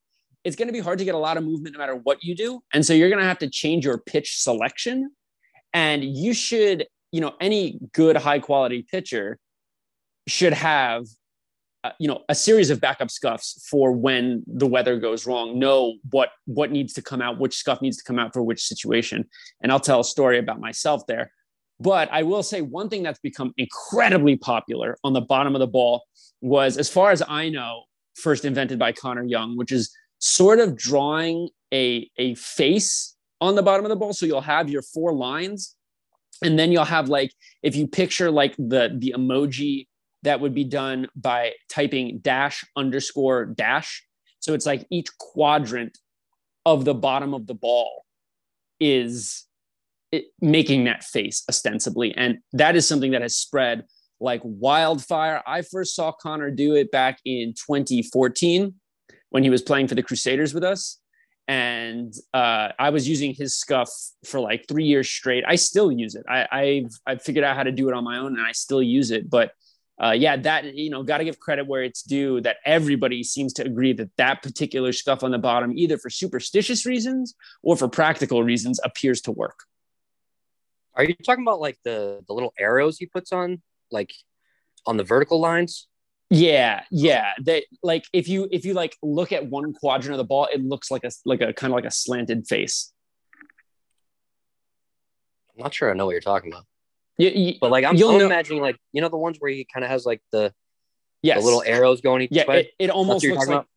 it's 0.48 0.56
going 0.56 0.70
to 0.70 0.74
be 0.74 0.80
hard 0.80 0.98
to 1.00 1.06
get 1.06 1.14
a 1.14 1.18
lot 1.18 1.36
of 1.36 1.44
movement 1.44 1.74
no 1.74 1.80
matter 1.80 1.96
what 1.96 2.24
you 2.24 2.34
do, 2.34 2.62
and 2.74 2.86
so 2.86 2.94
you're 2.94 3.10
going 3.10 3.22
to 3.22 3.28
have 3.28 3.40
to 3.40 3.50
change 3.50 3.84
your 3.86 3.98
pitch 3.98 4.42
selection. 4.42 5.12
And 5.74 6.04
you 6.04 6.34
should, 6.34 6.88
you 7.12 7.20
know, 7.20 7.34
any 7.42 7.80
good 7.92 8.16
high 8.16 8.40
quality 8.40 8.88
pitcher 8.90 9.40
should 10.28 10.54
have 10.54 11.04
uh, 11.84 11.92
you 12.00 12.08
know 12.08 12.24
a 12.30 12.34
series 12.36 12.70
of 12.70 12.80
backup 12.80 13.12
scuffs 13.12 13.68
for 13.70 13.92
when 13.92 14.44
the 14.48 14.66
weather 14.66 14.98
goes 14.98 15.28
wrong 15.28 15.60
know 15.60 15.96
what 16.12 16.30
what 16.46 16.72
needs 16.72 16.94
to 16.94 17.02
come 17.02 17.22
out 17.22 17.40
which 17.40 17.56
scuff 17.56 17.82
needs 17.82 17.98
to 17.98 18.04
come 18.04 18.18
out 18.18 18.34
for 18.34 18.42
which 18.42 18.64
situation. 18.64 19.26
And 19.62 19.72
i'll 19.72 19.80
tell 19.82 20.00
a 20.00 20.06
story 20.06 20.40
about 20.40 20.62
myself 20.62 21.06
there. 21.08 21.32
But 21.80 22.10
i 22.12 22.24
will 22.24 22.42
say 22.42 22.62
one 22.62 22.88
thing 22.88 23.04
that's 23.04 23.20
become 23.20 23.54
incredibly 23.58 24.38
popular 24.38 24.98
on 25.04 25.12
the 25.12 25.22
bottom 25.22 25.56
of 25.56 25.60
the 25.60 25.68
ball 25.68 26.06
was 26.42 26.78
as 26.78 26.90
far 26.90 27.12
as 27.12 27.22
i 27.28 27.50
know 27.50 27.84
first 28.16 28.46
invented 28.46 28.80
by 28.80 28.92
connor 28.92 29.24
young 29.24 29.58
which 29.58 29.72
is 29.72 29.92
sort 30.20 30.60
of 30.60 30.76
drawing 30.76 31.50
a 31.74 32.10
a 32.18 32.36
face 32.36 33.16
on 33.40 33.56
the 33.56 33.64
bottom 33.64 33.86
of 33.86 33.90
the 33.90 33.96
ball 33.96 34.14
so 34.14 34.26
you'll 34.26 34.42
have 34.42 34.70
your 34.70 34.82
four 34.82 35.14
lines 35.14 35.76
and 36.42 36.58
then 36.58 36.72
you'll 36.72 36.86
have 36.86 37.10
like 37.10 37.32
if 37.62 37.76
you 37.76 37.88
picture 37.88 38.32
like 38.32 38.56
the 38.58 38.96
the 38.98 39.14
emoji 39.16 39.86
that 40.24 40.42
would 40.42 40.54
be 40.54 40.64
done 40.64 41.08
by 41.16 41.54
typing 41.70 42.20
dash 42.20 42.66
underscore 42.76 43.46
dash. 43.46 44.06
So 44.40 44.54
it's 44.54 44.66
like 44.66 44.86
each 44.90 45.08
quadrant 45.18 45.98
of 46.66 46.86
the 46.86 46.94
bottom 46.94 47.34
of 47.34 47.48
the 47.48 47.54
ball 47.54 48.06
is 48.80 49.46
it, 50.12 50.26
making 50.42 50.86
that 50.86 51.04
face 51.04 51.44
ostensibly. 51.50 52.14
And 52.16 52.40
that 52.54 52.76
is 52.76 52.88
something 52.88 53.12
that 53.12 53.22
has 53.22 53.36
spread 53.36 53.86
like 54.20 54.42
wildfire. 54.44 55.42
I 55.46 55.62
first 55.62 55.96
saw 55.96 56.12
Connor 56.12 56.52
do 56.52 56.76
it 56.76 56.92
back 56.92 57.20
in 57.24 57.54
2014 57.54 58.74
when 59.38 59.44
he 59.44 59.52
was 59.52 59.62
playing 59.62 59.88
for 59.88 59.94
the 59.94 60.02
Crusaders 60.02 60.52
with 60.52 60.64
us. 60.64 60.98
And 61.48 62.12
uh, 62.34 62.70
I 62.80 62.90
was 62.90 63.08
using 63.08 63.36
his 63.36 63.54
scuff 63.54 63.88
for 64.26 64.40
like 64.40 64.66
three 64.68 64.86
years 64.86 65.08
straight. 65.08 65.44
I 65.48 65.58
still 65.58 65.92
use 65.92 66.16
it. 66.16 66.26
I, 66.28 66.48
I've 66.52 66.92
I've 67.06 67.22
figured 67.22 67.46
out 67.46 67.56
how 67.56 67.62
to 67.62 67.72
do 67.72 67.88
it 67.88 67.94
on 67.94 68.04
my 68.04 68.18
own, 68.18 68.36
and 68.36 68.44
I 68.44 68.52
still 68.54 68.82
use 68.82 69.12
it. 69.12 69.30
But 69.30 69.52
uh, 70.04 70.16
yeah, 70.18 70.38
that 70.38 70.74
you 70.74 70.90
know, 70.90 71.04
got 71.04 71.20
to 71.20 71.24
give 71.24 71.40
credit 71.40 71.68
where 71.68 71.84
it's 71.84 72.02
due. 72.02 72.42
That 72.42 72.58
everybody 72.66 73.24
seems 73.24 73.54
to 73.54 73.64
agree 73.64 73.94
that 73.94 74.10
that 74.18 74.42
particular 74.42 74.92
stuff 74.92 75.24
on 75.24 75.30
the 75.30 75.38
bottom, 75.38 75.72
either 75.78 76.00
for 76.00 76.10
superstitious 76.10 76.84
reasons 76.88 77.36
or 77.62 77.78
for 77.78 77.88
practical 77.88 78.44
reasons, 78.44 78.80
appears 78.84 79.22
to 79.22 79.32
work. 79.32 79.60
Are 80.96 81.04
you 81.04 81.14
talking 81.14 81.44
about 81.44 81.62
like 81.62 81.78
the 81.84 82.24
the 82.28 82.34
little 82.34 82.56
arrows 82.58 82.98
he 82.98 83.06
puts 83.06 83.32
on, 83.32 83.62
like 83.92 84.16
on 84.88 84.98
the 84.98 85.04
vertical 85.04 85.40
lines? 85.40 85.88
Yeah, 86.30 86.84
yeah. 86.92 87.34
That 87.44 87.64
like 87.84 88.06
if 88.12 88.28
you 88.28 88.48
if 88.52 88.66
you 88.66 88.74
like 88.74 88.98
look 89.02 89.32
at 89.32 89.48
one 89.48 89.74
quadrant 89.74 90.14
of 90.14 90.18
the 90.18 90.26
ball, 90.26 90.48
it 90.52 90.62
looks 90.62 90.92
like 90.92 91.04
a 91.04 91.12
like 91.26 91.42
a 91.42 91.54
kind 91.54 91.72
of 91.72 91.76
like 91.76 91.86
a 91.86 91.92
slanted 91.92 92.48
face. 92.48 92.92
I'm 95.58 95.64
not 95.64 95.74
sure 95.74 95.90
I 95.90 95.94
know 95.94 96.06
what 96.06 96.12
you're 96.12 96.22
talking 96.22 96.52
about. 96.52 96.66
You, 97.18 97.30
you, 97.30 97.54
but 97.60 97.72
like 97.72 97.84
I'm, 97.84 97.96
I'm 97.96 98.22
imagining 98.22 98.62
like 98.62 98.78
you 98.92 99.02
know 99.02 99.10
the 99.10 99.18
ones 99.18 99.38
where 99.40 99.52
he 99.52 99.66
kind 99.74 99.84
of 99.84 99.90
has 99.90 100.06
like 100.06 100.22
the 100.32 100.54
yes. 101.22 101.40
the 101.40 101.46
little 101.46 101.64
arrows 101.66 102.02
going 102.02 102.24
each 102.24 102.32
yeah, 102.32 102.46
way. 102.46 102.60
It, 102.60 102.86
it 102.86 102.90
almost 102.90 103.26
looks 103.26 103.38
like 103.38 103.48
about? 103.48 103.68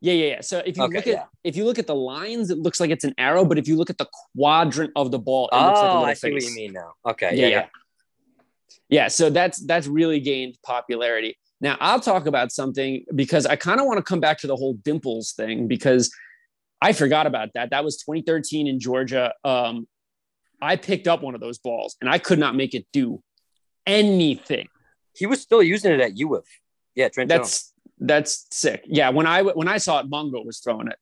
yeah, 0.00 0.12
yeah, 0.12 0.26
yeah. 0.26 0.40
So 0.40 0.58
if 0.58 0.76
you 0.76 0.82
okay, 0.84 0.96
look 0.96 1.06
at 1.06 1.14
yeah. 1.14 1.24
if 1.44 1.56
you 1.56 1.64
look 1.64 1.78
at 1.78 1.86
the 1.86 1.94
lines, 1.94 2.50
it 2.50 2.58
looks 2.58 2.80
like 2.80 2.90
it's 2.90 3.04
an 3.04 3.14
arrow, 3.16 3.44
but 3.44 3.56
if 3.56 3.68
you 3.68 3.76
look 3.76 3.88
at 3.88 3.98
the 3.98 4.08
quadrant 4.36 4.92
of 4.96 5.10
the 5.10 5.18
ball, 5.18 5.48
it 5.52 5.56
oh, 5.56 5.66
looks 5.66 5.78
like 5.78 5.84
a 5.84 5.90
oh, 5.90 5.94
little 5.94 6.04
I 6.06 6.14
see 6.14 6.30
face. 6.30 6.44
what 6.44 6.50
you 6.50 6.56
mean 6.56 6.72
now. 6.72 6.92
Okay, 7.06 7.36
yeah, 7.36 7.46
yeah, 7.46 7.48
yeah. 7.48 7.66
Yeah, 8.90 9.08
so 9.08 9.30
that's 9.30 9.64
that's 9.64 9.86
really 9.86 10.20
gained 10.20 10.58
popularity. 10.64 11.38
Now 11.60 11.76
I'll 11.80 12.00
talk 12.00 12.26
about 12.26 12.52
something 12.52 13.04
because 13.14 13.46
I 13.46 13.56
kind 13.56 13.80
of 13.80 13.86
want 13.86 13.98
to 13.98 14.02
come 14.02 14.20
back 14.20 14.38
to 14.38 14.46
the 14.46 14.56
whole 14.56 14.74
dimples 14.74 15.32
thing 15.32 15.68
because 15.68 16.10
I 16.80 16.92
forgot 16.92 17.26
about 17.26 17.50
that. 17.54 17.70
That 17.70 17.84
was 17.84 17.98
2013 17.98 18.66
in 18.66 18.80
Georgia. 18.80 19.34
Um, 19.44 19.86
I 20.62 20.76
picked 20.76 21.08
up 21.08 21.22
one 21.22 21.34
of 21.34 21.40
those 21.40 21.58
balls 21.58 21.96
and 22.00 22.08
I 22.08 22.18
could 22.18 22.38
not 22.38 22.54
make 22.54 22.74
it 22.74 22.86
do 22.92 23.22
anything. 23.86 24.68
He 25.14 25.26
was 25.26 25.40
still 25.40 25.62
using 25.62 25.92
it 25.92 26.00
at 26.00 26.12
UF. 26.12 26.44
Yeah, 26.94 27.08
Trent 27.08 27.28
That's 27.28 27.62
Jones. 27.62 27.72
that's 27.98 28.46
sick. 28.50 28.84
Yeah, 28.86 29.10
when 29.10 29.26
I 29.26 29.42
when 29.42 29.68
I 29.68 29.78
saw 29.78 30.00
it, 30.00 30.10
Mongo 30.10 30.44
was 30.44 30.58
throwing 30.58 30.88
it. 30.88 30.96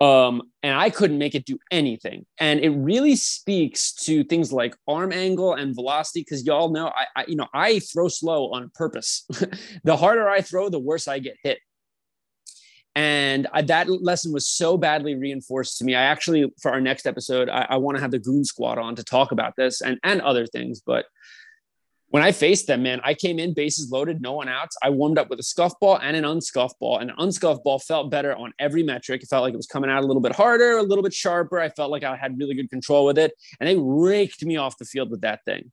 Um, 0.00 0.42
and 0.62 0.78
I 0.78 0.90
couldn't 0.90 1.16
make 1.16 1.34
it 1.34 1.46
do 1.46 1.58
anything. 1.70 2.26
And 2.38 2.60
it 2.60 2.70
really 2.70 3.16
speaks 3.16 3.94
to 4.04 4.24
things 4.24 4.52
like 4.52 4.76
arm 4.86 5.10
angle 5.10 5.54
and 5.54 5.74
velocity, 5.74 6.20
because 6.20 6.44
y'all 6.44 6.70
know 6.70 6.88
I, 6.88 7.06
I, 7.16 7.24
you 7.26 7.36
know, 7.36 7.48
I 7.54 7.78
throw 7.78 8.08
slow 8.08 8.52
on 8.52 8.70
purpose. 8.74 9.26
the 9.84 9.96
harder 9.96 10.28
I 10.28 10.42
throw, 10.42 10.68
the 10.68 10.78
worse 10.78 11.08
I 11.08 11.18
get 11.18 11.36
hit. 11.42 11.58
And 12.94 13.46
I, 13.52 13.62
that 13.62 13.88
lesson 13.88 14.32
was 14.32 14.48
so 14.48 14.78
badly 14.78 15.14
reinforced 15.14 15.78
to 15.78 15.84
me. 15.84 15.94
I 15.94 16.02
actually, 16.02 16.50
for 16.62 16.70
our 16.70 16.80
next 16.80 17.06
episode, 17.06 17.50
I, 17.50 17.66
I 17.70 17.76
want 17.76 17.96
to 17.98 18.02
have 18.02 18.10
the 18.10 18.18
Goon 18.18 18.44
Squad 18.44 18.78
on 18.78 18.96
to 18.96 19.04
talk 19.04 19.32
about 19.32 19.54
this 19.56 19.82
and, 19.82 19.98
and 20.02 20.22
other 20.22 20.46
things. 20.46 20.80
But 20.84 21.04
when 22.08 22.22
I 22.22 22.32
faced 22.32 22.66
them, 22.66 22.82
man, 22.82 23.00
I 23.02 23.14
came 23.14 23.38
in 23.38 23.52
bases 23.52 23.90
loaded, 23.90 24.22
no 24.22 24.32
one 24.32 24.48
outs. 24.48 24.76
I 24.82 24.90
warmed 24.90 25.18
up 25.18 25.28
with 25.28 25.40
a 25.40 25.42
scuff 25.42 25.72
ball 25.80 25.98
and 25.98 26.16
an 26.16 26.24
unscuff 26.24 26.70
ball. 26.78 26.98
And 26.98 27.10
an 27.10 27.16
unscuff 27.16 27.62
ball 27.64 27.78
felt 27.78 28.10
better 28.10 28.34
on 28.34 28.52
every 28.58 28.82
metric. 28.82 29.22
It 29.22 29.28
felt 29.28 29.42
like 29.42 29.54
it 29.54 29.56
was 29.56 29.66
coming 29.66 29.90
out 29.90 30.04
a 30.04 30.06
little 30.06 30.22
bit 30.22 30.34
harder, 30.34 30.78
a 30.78 30.82
little 30.82 31.02
bit 31.02 31.12
sharper. 31.12 31.58
I 31.58 31.68
felt 31.70 31.90
like 31.90 32.04
I 32.04 32.16
had 32.16 32.38
really 32.38 32.54
good 32.54 32.70
control 32.70 33.04
with 33.04 33.18
it. 33.18 33.32
And 33.58 33.68
they 33.68 33.76
raked 33.76 34.44
me 34.44 34.56
off 34.56 34.78
the 34.78 34.84
field 34.84 35.10
with 35.10 35.22
that 35.22 35.44
thing. 35.44 35.72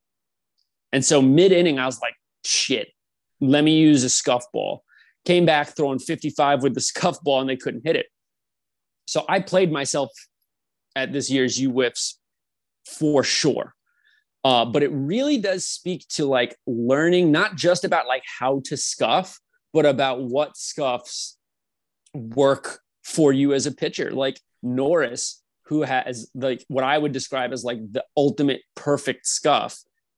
And 0.91 1.05
so 1.05 1.21
mid 1.21 1.51
inning, 1.51 1.77
I 1.77 1.85
was 1.85 2.01
like, 2.01 2.15
shit, 2.43 2.89
let 3.39 3.63
me 3.63 3.77
use 3.77 4.03
a 4.03 4.09
scuff 4.09 4.45
ball 4.51 4.83
came 5.25 5.45
back 5.45 5.75
throwing 5.75 5.99
55 5.99 6.63
with 6.63 6.73
the 6.73 6.81
scuff 6.81 7.21
ball 7.21 7.41
and 7.41 7.49
they 7.49 7.55
couldn't 7.55 7.85
hit 7.85 7.95
it. 7.95 8.07
So 9.05 9.25
I 9.27 9.39
played 9.39 9.71
myself 9.71 10.09
at 10.95 11.11
this 11.11 11.29
year's 11.29 11.59
UWIFs 11.59 12.15
for 12.85 13.23
sure. 13.23 13.73
Uh, 14.43 14.65
but 14.65 14.83
it 14.83 14.89
really 14.89 15.37
does 15.37 15.65
speak 15.65 16.05
to 16.09 16.25
like 16.25 16.57
learning 16.67 17.31
not 17.31 17.55
just 17.55 17.85
about 17.85 18.07
like 18.07 18.23
how 18.39 18.61
to 18.65 18.75
scuff, 18.75 19.39
but 19.71 19.85
about 19.85 20.21
what 20.21 20.57
scuffs 20.57 21.37
work 22.13 22.79
for 23.03 23.31
you 23.31 23.53
as 23.53 23.65
a 23.65 23.71
pitcher. 23.71 24.11
Like 24.11 24.39
Norris, 24.61 25.41
who 25.67 25.83
has 25.83 26.29
like 26.35 26.65
what 26.67 26.83
I 26.83 26.97
would 26.97 27.13
describe 27.13 27.53
as 27.53 27.63
like 27.63 27.79
the 27.91 28.03
ultimate 28.17 28.61
perfect 28.75 29.27
scuff. 29.27 29.77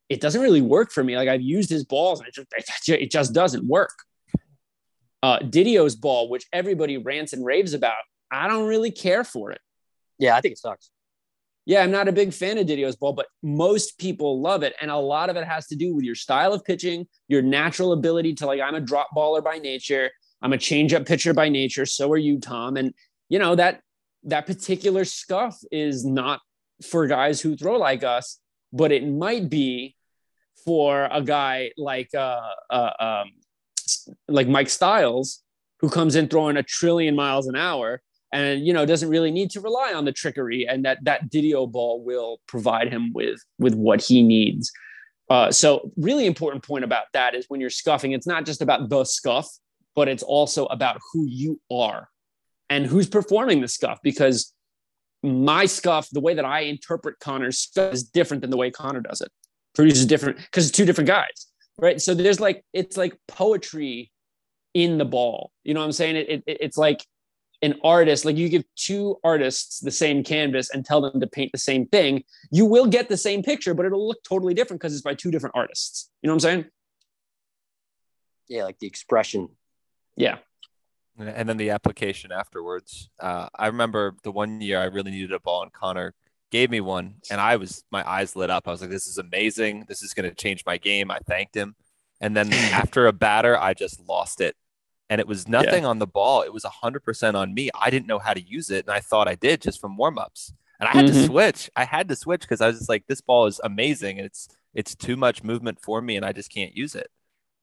It 0.09 0.21
doesn't 0.21 0.41
really 0.41 0.61
work 0.61 0.91
for 0.91 1.03
me. 1.03 1.15
Like 1.15 1.29
I've 1.29 1.41
used 1.41 1.69
his 1.69 1.83
balls 1.83 2.19
and 2.19 2.27
it 2.27 2.35
just, 2.65 2.89
it 2.89 3.11
just 3.11 3.33
doesn't 3.33 3.67
work 3.67 3.93
uh, 5.25 5.39
Didio's 5.39 5.95
ball, 5.95 6.29
which 6.29 6.45
everybody 6.53 6.97
rants 6.97 7.33
and 7.33 7.43
raves 7.43 7.73
about, 7.73 7.95
I 8.29 8.47
don't 8.47 8.67
really 8.67 8.91
care 8.91 9.23
for 9.23 9.51
it. 9.51 9.59
Yeah, 10.19 10.35
I 10.35 10.41
think 10.41 10.51
it 10.51 10.59
sucks. 10.59 10.91
Yeah, 11.65 11.82
I'm 11.82 11.91
not 11.91 12.08
a 12.08 12.12
big 12.12 12.32
fan 12.32 12.60
of 12.60 12.67
Didio's 12.67 12.95
ball, 12.95 13.13
but 13.13 13.25
most 13.41 13.97
people 13.97 14.39
love 14.39 14.62
it. 14.62 14.75
And 14.80 14.91
a 14.91 14.97
lot 14.97 15.32
of 15.32 15.36
it 15.36 15.45
has 15.45 15.65
to 15.67 15.75
do 15.75 15.95
with 15.95 16.06
your 16.06 16.13
style 16.13 16.54
of 16.54 16.63
pitching, 16.63 17.08
your 17.28 17.41
natural 17.41 17.91
ability 17.93 18.36
to 18.36 18.45
like, 18.45 18.62
I'm 18.62 18.75
a 18.75 18.82
drop 18.82 19.10
baller 19.15 19.43
by 19.43 19.58
nature. 19.58 20.12
I'm 20.43 20.54
a 20.54 20.58
changeup 20.58 21.08
pitcher 21.08 21.34
by 21.34 21.49
nature. 21.49 21.88
So 21.88 22.12
are 22.12 22.17
you, 22.17 22.39
Tom. 22.39 22.78
And 22.78 22.93
you 23.30 23.39
know, 23.39 23.56
that 23.56 23.82
that 24.25 24.45
particular 24.45 25.06
scuff 25.06 25.58
is 25.71 26.06
not 26.06 26.39
for 26.84 27.08
guys 27.08 27.41
who 27.41 27.56
throw 27.56 27.78
like 27.78 28.04
us, 28.04 28.39
but 28.71 28.91
it 28.91 29.08
might 29.08 29.49
be 29.49 29.95
for 30.65 31.08
a 31.12 31.21
guy 31.21 31.71
like 31.78 32.10
uh, 32.15 32.41
uh 32.69 32.91
um, 32.99 33.32
like 34.28 34.47
Mike 34.47 34.69
Styles, 34.69 35.41
who 35.80 35.89
comes 35.89 36.15
in 36.15 36.28
throwing 36.28 36.58
a 36.58 36.63
trillion 36.63 37.15
miles 37.15 37.47
an 37.47 37.56
hour 37.56 38.01
and 38.36 38.67
you 38.67 38.74
know 38.74 38.86
doesn't 38.86 39.10
really 39.10 39.32
need 39.32 39.50
to 39.50 39.62
rely 39.62 39.93
on 39.93 40.04
the 40.04 40.12
trickery 40.12 40.67
and 40.67 40.84
that 40.84 40.98
that 41.04 41.32
Didio 41.32 41.71
ball 41.71 42.04
will 42.04 42.41
provide 42.48 42.91
him 42.91 43.13
with 43.13 43.39
with 43.58 43.74
what 43.74 44.04
he 44.04 44.21
needs. 44.21 44.71
Uh, 45.30 45.52
so 45.52 45.91
really 45.98 46.26
important 46.28 46.63
point 46.63 46.84
about 46.84 47.06
that 47.13 47.34
is 47.34 47.45
when 47.48 47.60
you're 47.60 47.69
scuffing, 47.71 48.12
it's 48.12 48.28
not 48.28 48.45
just 48.45 48.62
about 48.62 48.89
the 48.89 49.04
scuff. 49.04 49.48
but 49.95 50.08
it's 50.10 50.24
also 50.24 50.65
about 50.65 51.00
who 51.13 51.26
you 51.26 51.60
are 51.71 52.10
and 52.69 52.86
who's 52.86 53.08
performing 53.08 53.62
the 53.62 53.67
scuff 53.67 53.98
because 54.04 54.54
my 55.24 55.65
scuff, 55.65 56.10
the 56.12 56.19
way 56.19 56.34
that 56.34 56.45
I 56.45 56.62
interpret 56.62 57.19
Connor's 57.19 57.58
stuff 57.58 57.93
is 57.93 58.04
different 58.04 58.41
than 58.41 58.52
the 58.52 58.58
way 58.58 58.69
Connor 58.69 59.02
does 59.02 59.21
it. 59.21 59.32
Produces 59.74 60.06
different 60.06 60.38
because 60.38 60.67
it's 60.67 60.78
two 60.78 60.86
different 60.86 61.08
guys, 61.08 61.48
right? 61.78 62.00
So 62.02 62.13
there's 62.13 62.39
like 62.39 62.63
it's 62.74 62.98
like 62.98 63.17
poetry 63.28 64.12
in 64.74 64.98
the 64.98 65.06
ball. 65.06 65.52
You 65.63 65.74
know 65.74 65.80
what 65.80 65.88
I'm 65.88 65.91
saying? 65.93 66.17
It, 66.17 66.30
it 66.30 66.43
it's 66.45 66.78
like 66.78 67.06
an 67.62 67.76
artist, 67.84 68.26
like 68.26 68.38
you 68.38 68.50
give 68.50 68.63
two 68.76 69.18
artists 69.24 69.80
the 69.80 69.91
same 69.91 70.24
canvas 70.24 70.70
and 70.74 70.86
tell 70.86 71.02
them 71.02 71.20
to 71.20 71.28
paint 71.28 71.52
the 71.52 71.58
same 71.58 71.88
thing, 71.88 72.24
you 72.52 72.65
will 72.65 72.88
get 72.88 73.10
the 73.10 73.18
same 73.18 73.44
picture, 73.44 73.74
but 73.74 73.86
it'll 73.86 74.08
look 74.08 74.24
totally 74.24 74.54
different 74.54 74.82
because 74.82 74.94
it's 74.94 75.02
by 75.02 75.13
two 75.13 75.32
different 75.32 75.56
artists. 75.56 76.10
You 76.22 76.28
know 76.28 76.34
what 76.34 76.46
I'm 76.46 76.52
saying? 76.52 76.65
Yeah, 78.48 78.63
like 78.63 78.80
the 78.80 78.88
expression. 78.88 79.50
Yeah 80.15 80.38
and 81.18 81.48
then 81.48 81.58
the 81.58 81.70
application 81.70 82.32
afterwards. 82.32 83.10
Uh, 83.20 83.48
I 83.56 83.68
remember 83.68 84.15
the 84.24 84.32
one 84.32 84.62
year 84.62 84.80
I 84.80 84.86
really 84.86 85.12
needed 85.12 85.32
a 85.32 85.39
ball, 85.39 85.63
and 85.63 85.72
Connor 85.72 86.13
gave 86.52 86.70
me 86.70 86.82
one, 86.82 87.15
and 87.32 87.39
I 87.39 87.56
was 87.56 87.84
my 87.91 88.08
eyes 88.10 88.36
lit 88.36 88.50
up. 88.50 88.68
I 88.68 88.72
was 88.72 88.82
like, 88.82 88.89
"This 88.89 89.08
is 89.08 89.18
amazing! 89.18 89.86
This 89.88 90.02
is 90.02 90.13
going 90.13 90.30
to 90.30 90.36
change 90.36 90.63
my 90.65 90.78
game." 90.78 91.10
I 91.10 91.20
thanked 91.20 91.56
him, 91.56 91.76
and 92.20 92.36
then 92.36 92.52
after 92.54 93.08
a 93.08 93.13
batter, 93.13 93.58
I 93.58 93.74
just 93.74 94.00
lost 94.08 94.41
it, 94.41 94.56
and 95.10 95.22
it 95.22 95.28
was 95.28 95.48
nothing 95.48 95.84
yeah. 95.84 95.89
on 95.89 96.00
the 96.00 96.08
ball. 96.08 96.41
It 96.41 96.54
was 96.54 96.63
hundred 96.63 97.04
percent 97.04 97.38
on 97.38 97.54
me. 97.54 97.70
I 97.80 97.89
didn't 97.89 98.08
know 98.08 98.20
how 98.20 98.34
to 98.34 98.41
use 98.41 98.70
it, 98.70 98.86
and 98.86 98.94
I 98.94 99.00
thought 99.00 99.28
I 99.28 99.36
did 99.36 99.62
just 99.62 99.80
from 99.80 99.98
warm 99.98 100.18
ups, 100.18 100.54
and 100.80 100.89
I 100.89 100.91
had 100.91 101.06
mm-hmm. 101.06 101.22
to 101.22 101.26
switch. 101.26 101.70
I 101.76 101.86
had 101.86 102.08
to 102.10 102.15
switch 102.15 102.41
because 102.41 102.62
I 102.62 102.68
was 102.68 102.78
just 102.78 102.89
like, 102.89 103.06
"This 103.08 103.22
ball 103.22 103.46
is 103.46 103.60
amazing, 103.63 104.18
and 104.18 104.26
it's 104.26 104.48
it's 104.74 104.96
too 104.96 105.15
much 105.15 105.44
movement 105.44 105.80
for 105.82 106.02
me, 106.02 106.15
and 106.15 106.26
I 106.26 106.32
just 106.32 106.52
can't 106.52 106.76
use 106.76 106.96
it." 106.96 107.10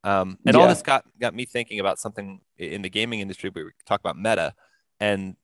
Um, 0.04 0.38
and 0.44 0.56
yeah. 0.56 0.62
all 0.62 0.68
this 0.68 0.82
got 0.82 1.04
got 1.20 1.34
me 1.34 1.44
thinking 1.44 1.80
about 1.80 1.98
something 1.98 2.40
in 2.58 2.82
the 2.82 2.90
gaming 2.90 3.20
industry. 3.20 3.50
We 3.54 3.62
talk 3.86 4.00
about 4.00 4.18
meta, 4.18 4.54
and 5.00 5.36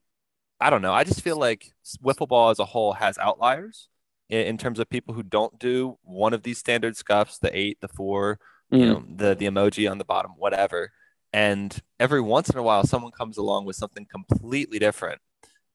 I 0.61 0.71
don't 0.71 0.83
know. 0.83 0.93
I 0.93 1.05
just 1.05 1.23
feel 1.23 1.37
like 1.37 1.73
wiffle 2.03 2.29
ball 2.29 2.51
as 2.51 2.59
a 2.59 2.65
whole 2.65 2.93
has 2.95 3.19
outliers 3.19 3.89
in, 4.29 4.47
in 4.47 4.59
terms 4.59 4.79
of 4.79 4.91
people 4.91 5.15
who 5.15 5.23
don't 5.23 5.59
do 5.59 5.99
one 6.03 6.35
of 6.35 6.43
these 6.43 6.59
standard 6.59 6.97
scuffs, 6.97 7.39
the 7.39 7.57
eight, 7.57 7.79
the 7.81 7.89
four, 7.89 8.39
mm. 8.73 8.79
you 8.79 8.87
know, 8.87 9.05
the 9.15 9.35
the 9.35 9.47
emoji 9.47 9.91
on 9.91 9.99
the 9.99 10.05
bottom, 10.05 10.33
whatever. 10.37 10.93
And 11.33 11.79
every 12.01 12.21
once 12.21 12.49
in 12.49 12.59
a 12.59 12.63
while, 12.63 12.85
someone 12.85 13.13
comes 13.13 13.37
along 13.37 13.67
with 13.67 13.77
something 13.77 14.07
completely 14.11 14.79
different. 14.79 15.21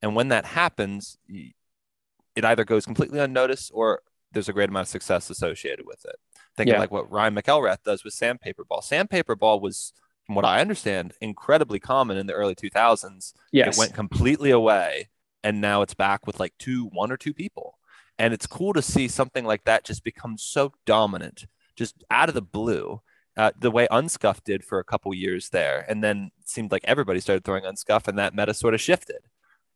And 0.01 0.15
when 0.15 0.29
that 0.29 0.45
happens, 0.45 1.17
it 1.27 2.43
either 2.43 2.65
goes 2.65 2.85
completely 2.85 3.19
unnoticed 3.19 3.71
or 3.73 4.01
there's 4.31 4.49
a 4.49 4.53
great 4.53 4.69
amount 4.69 4.87
of 4.87 4.89
success 4.89 5.29
associated 5.29 5.85
with 5.85 6.03
it. 6.05 6.15
Thinking 6.57 6.73
yeah. 6.73 6.79
like 6.79 6.91
what 6.91 7.11
Ryan 7.11 7.35
McElrath 7.35 7.83
does 7.83 8.03
with 8.03 8.13
sandpaper 8.13 8.65
ball. 8.65 8.81
Sandpaper 8.81 9.35
ball 9.35 9.59
was, 9.59 9.93
from 10.25 10.35
what 10.35 10.45
I 10.45 10.59
understand, 10.59 11.13
incredibly 11.21 11.79
common 11.79 12.17
in 12.17 12.27
the 12.27 12.33
early 12.33 12.55
2000s. 12.55 13.33
Yes. 13.51 13.75
It 13.75 13.79
went 13.79 13.93
completely 13.93 14.51
away, 14.51 15.09
and 15.43 15.61
now 15.61 15.81
it's 15.81 15.93
back 15.93 16.25
with 16.25 16.39
like 16.39 16.53
two, 16.57 16.85
one 16.87 17.11
or 17.11 17.17
two 17.17 17.33
people. 17.33 17.77
And 18.19 18.33
it's 18.33 18.47
cool 18.47 18.73
to 18.73 18.81
see 18.81 19.07
something 19.07 19.45
like 19.45 19.63
that 19.65 19.83
just 19.83 20.03
become 20.03 20.37
so 20.37 20.73
dominant, 20.85 21.45
just 21.75 22.03
out 22.11 22.29
of 22.29 22.35
the 22.35 22.41
blue. 22.41 23.01
Uh, 23.35 23.51
the 23.57 23.71
way 23.71 23.87
Unscuff 23.89 24.43
did 24.43 24.63
for 24.63 24.79
a 24.79 24.83
couple 24.83 25.13
years 25.13 25.49
there, 25.49 25.85
and 25.89 26.03
then 26.03 26.29
it 26.39 26.47
seemed 26.47 26.71
like 26.71 26.83
everybody 26.85 27.19
started 27.19 27.43
throwing 27.43 27.63
Unscuff, 27.63 28.07
and 28.07 28.17
that 28.19 28.35
meta 28.35 28.53
sort 28.53 28.73
of 28.73 28.81
shifted. 28.81 29.17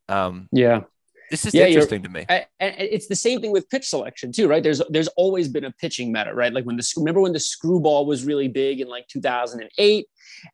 Um, 0.08 0.48
yeah, 0.52 0.82
this 1.30 1.44
is 1.44 1.54
yeah, 1.54 1.66
interesting 1.66 2.02
to 2.02 2.08
me. 2.08 2.24
And 2.28 2.46
it's 2.60 3.06
the 3.06 3.16
same 3.16 3.40
thing 3.40 3.50
with 3.50 3.68
pitch 3.68 3.86
selection 3.86 4.32
too, 4.32 4.48
right? 4.48 4.62
There's 4.62 4.80
there's 4.90 5.08
always 5.08 5.48
been 5.48 5.64
a 5.64 5.70
pitching 5.72 6.12
meta, 6.12 6.34
right? 6.34 6.52
Like 6.52 6.64
when 6.64 6.76
the 6.76 6.92
remember 6.96 7.20
when 7.20 7.32
the 7.32 7.40
screwball 7.40 8.06
was 8.06 8.24
really 8.24 8.48
big 8.48 8.80
in 8.80 8.88
like 8.88 9.06
2008, 9.08 10.06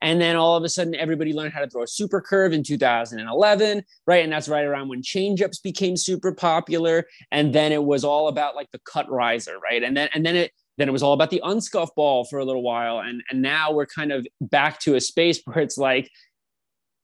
and 0.03 0.21
then 0.21 0.37
all 0.37 0.57
of 0.57 0.65
a 0.65 0.69
sudden 0.69 0.95
everybody 0.95 1.33
learned 1.33 1.53
how 1.53 1.61
to 1.61 1.71
throw 1.71 1.83
a 1.83 1.87
super 1.87 2.21
curve 2.21 2.53
in 2.53 2.63
2011, 2.63 3.85
right? 4.07 4.25
And 4.25 4.33
that's 4.33 4.49
right 4.49 4.65
around 4.65 4.89
when 4.89 5.03
changeups 5.03 5.63
became 5.63 5.97
super 5.97 6.33
popular, 6.33 7.07
and 7.31 7.55
then 7.55 7.73
it 7.73 7.83
was 7.83 8.05
all 8.05 8.29
about 8.29 8.57
like 8.57 8.71
the 8.73 8.81
cut 8.81 9.11
riser, 9.11 9.59
right? 9.59 9.83
And 9.83 9.97
then 9.97 10.09
and 10.15 10.25
then 10.27 10.37
it 10.37 10.53
then 10.77 10.89
it 10.89 10.93
was 10.93 11.03
all 11.03 11.13
about 11.13 11.31
the 11.31 11.43
unscuff 11.45 11.89
ball 11.95 12.25
for 12.25 12.39
a 12.39 12.45
little 12.45 12.63
while, 12.63 13.01
and 13.01 13.23
and 13.31 13.43
now 13.43 13.73
we're 13.73 13.87
kind 13.87 14.13
of 14.13 14.27
back 14.41 14.81
to 14.81 14.95
a 14.95 15.01
space 15.01 15.41
where 15.45 15.59
it's 15.59 15.79
like 15.79 16.11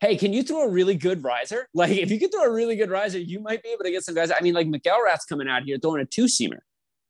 hey, 0.00 0.16
can 0.16 0.32
you 0.32 0.42
throw 0.42 0.62
a 0.62 0.68
really 0.68 0.94
good 0.96 1.22
riser? 1.22 1.68
Like, 1.74 1.92
if 1.92 2.10
you 2.10 2.18
can 2.18 2.30
throw 2.30 2.44
a 2.44 2.52
really 2.52 2.76
good 2.76 2.90
riser, 2.90 3.18
you 3.18 3.40
might 3.40 3.62
be 3.62 3.68
able 3.70 3.84
to 3.84 3.90
get 3.90 4.04
some 4.04 4.14
guys. 4.14 4.30
I 4.30 4.40
mean, 4.40 4.54
like 4.54 4.66
McElrath's 4.66 5.24
coming 5.26 5.48
out 5.48 5.62
here 5.62 5.78
throwing 5.80 6.00
a 6.00 6.04
two 6.04 6.24
seamer. 6.24 6.58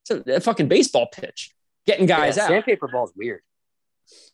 It's 0.02 0.28
a, 0.28 0.36
a, 0.36 0.40
fucking 0.40 0.68
baseball 0.68 1.08
pitch, 1.12 1.54
getting 1.86 2.06
guys 2.06 2.36
yeah, 2.36 2.44
out. 2.44 2.48
Sandpaper 2.48 2.88
ball's 2.88 3.12
weird. 3.16 3.40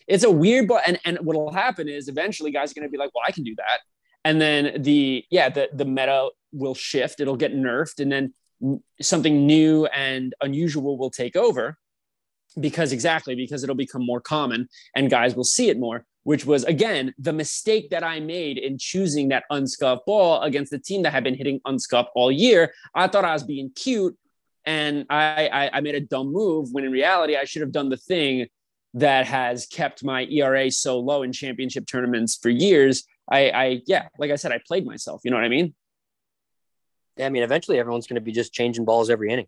It's 0.06 0.24
a 0.24 0.30
weird 0.30 0.68
ball. 0.68 0.80
And, 0.86 0.98
and 1.04 1.18
what'll 1.18 1.52
happen 1.52 1.88
is 1.88 2.08
eventually 2.08 2.50
guys 2.50 2.72
are 2.72 2.74
going 2.74 2.88
to 2.88 2.90
be 2.90 2.98
like, 2.98 3.14
well, 3.14 3.24
I 3.26 3.32
can 3.32 3.44
do 3.44 3.54
that. 3.56 3.80
And 4.24 4.40
then 4.40 4.82
the, 4.82 5.24
yeah, 5.30 5.48
the, 5.48 5.68
the 5.72 5.84
meta 5.84 6.30
will 6.52 6.74
shift. 6.74 7.20
It'll 7.20 7.36
get 7.36 7.54
nerfed. 7.54 8.00
And 8.00 8.10
then 8.10 8.34
something 9.00 9.46
new 9.46 9.86
and 9.86 10.34
unusual 10.40 10.98
will 10.98 11.10
take 11.10 11.36
over 11.36 11.78
because 12.58 12.92
exactly 12.92 13.34
because 13.34 13.62
it'll 13.62 13.76
become 13.76 14.04
more 14.04 14.20
common 14.20 14.68
and 14.94 15.10
guys 15.10 15.34
will 15.34 15.44
see 15.44 15.68
it 15.68 15.78
more 15.78 16.04
which 16.26 16.44
was 16.44 16.64
again 16.64 17.14
the 17.20 17.32
mistake 17.32 17.90
that 17.90 18.02
I 18.02 18.18
made 18.18 18.58
in 18.58 18.78
choosing 18.78 19.28
that 19.28 19.44
unscuffed 19.48 20.06
ball 20.06 20.42
against 20.42 20.72
the 20.72 20.78
team 20.80 21.02
that 21.02 21.12
had 21.12 21.22
been 21.22 21.36
hitting 21.36 21.60
unscuffed 21.64 22.10
all 22.16 22.32
year. 22.32 22.74
I 22.96 23.06
thought 23.06 23.24
I 23.24 23.32
was 23.32 23.44
being 23.44 23.70
cute, 23.70 24.18
and 24.64 25.06
I, 25.08 25.46
I, 25.46 25.70
I 25.74 25.80
made 25.82 25.94
a 25.94 26.00
dumb 26.00 26.32
move 26.32 26.70
when 26.72 26.82
in 26.82 26.90
reality 26.90 27.36
I 27.36 27.44
should 27.44 27.62
have 27.62 27.70
done 27.70 27.90
the 27.90 27.96
thing 27.96 28.48
that 28.94 29.28
has 29.28 29.66
kept 29.66 30.02
my 30.02 30.24
ERA 30.24 30.68
so 30.72 30.98
low 30.98 31.22
in 31.22 31.30
championship 31.30 31.86
tournaments 31.86 32.34
for 32.34 32.50
years. 32.50 33.04
I, 33.30 33.50
I 33.50 33.82
yeah, 33.86 34.08
like 34.18 34.32
I 34.32 34.36
said, 34.36 34.50
I 34.50 34.60
played 34.66 34.84
myself. 34.84 35.20
You 35.22 35.30
know 35.30 35.36
what 35.36 35.44
I 35.44 35.48
mean? 35.48 35.76
Yeah, 37.18 37.26
I 37.26 37.28
mean, 37.28 37.44
eventually 37.44 37.78
everyone's 37.78 38.08
going 38.08 38.16
to 38.16 38.20
be 38.20 38.32
just 38.32 38.52
changing 38.52 38.84
balls 38.84 39.10
every 39.10 39.30
inning. 39.30 39.46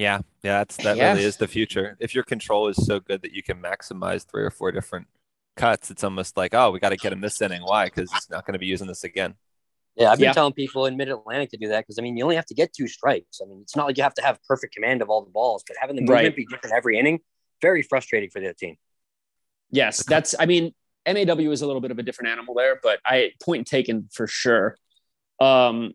Yeah, 0.00 0.20
yeah, 0.42 0.60
that's 0.60 0.78
that 0.78 0.96
yeah. 0.96 1.12
really 1.12 1.24
is 1.24 1.36
the 1.36 1.46
future. 1.46 1.94
If 2.00 2.14
your 2.14 2.24
control 2.24 2.68
is 2.68 2.86
so 2.86 3.00
good 3.00 3.20
that 3.20 3.32
you 3.32 3.42
can 3.42 3.60
maximize 3.60 4.24
three 4.24 4.42
or 4.42 4.50
four 4.50 4.72
different 4.72 5.08
cuts, 5.56 5.90
it's 5.90 6.02
almost 6.02 6.38
like, 6.38 6.54
oh, 6.54 6.70
we 6.70 6.80
got 6.80 6.88
to 6.88 6.96
get 6.96 7.12
him 7.12 7.20
this 7.20 7.42
inning. 7.42 7.60
Why? 7.60 7.84
Because 7.84 8.10
he's 8.10 8.30
not 8.30 8.46
going 8.46 8.54
to 8.54 8.58
be 8.58 8.64
using 8.64 8.86
this 8.86 9.04
again. 9.04 9.34
Yeah, 9.96 10.10
I've 10.10 10.16
been 10.16 10.28
yeah. 10.28 10.32
telling 10.32 10.54
people 10.54 10.86
in 10.86 10.96
Mid 10.96 11.10
Atlantic 11.10 11.50
to 11.50 11.58
do 11.58 11.68
that 11.68 11.80
because 11.80 11.98
I 11.98 12.02
mean, 12.02 12.16
you 12.16 12.24
only 12.24 12.36
have 12.36 12.46
to 12.46 12.54
get 12.54 12.72
two 12.72 12.88
strikes. 12.88 13.42
I 13.42 13.46
mean, 13.46 13.60
it's 13.60 13.76
not 13.76 13.84
like 13.84 13.98
you 13.98 14.02
have 14.02 14.14
to 14.14 14.22
have 14.22 14.38
perfect 14.48 14.74
command 14.74 15.02
of 15.02 15.10
all 15.10 15.22
the 15.22 15.30
balls, 15.30 15.64
but 15.68 15.76
having 15.78 15.96
the 15.96 16.00
movement 16.00 16.24
right. 16.28 16.34
be 16.34 16.46
different 16.46 16.74
every 16.74 16.98
inning, 16.98 17.20
very 17.60 17.82
frustrating 17.82 18.30
for 18.30 18.40
the 18.40 18.54
team. 18.54 18.76
Yes, 19.70 20.02
that's. 20.06 20.34
I 20.40 20.46
mean, 20.46 20.72
MAW 21.06 21.50
is 21.50 21.60
a 21.60 21.66
little 21.66 21.82
bit 21.82 21.90
of 21.90 21.98
a 21.98 22.02
different 22.02 22.30
animal 22.30 22.54
there, 22.54 22.80
but 22.82 23.00
I 23.04 23.32
point 23.44 23.66
taken 23.66 24.08
for 24.10 24.26
sure. 24.26 24.78
Um, 25.40 25.92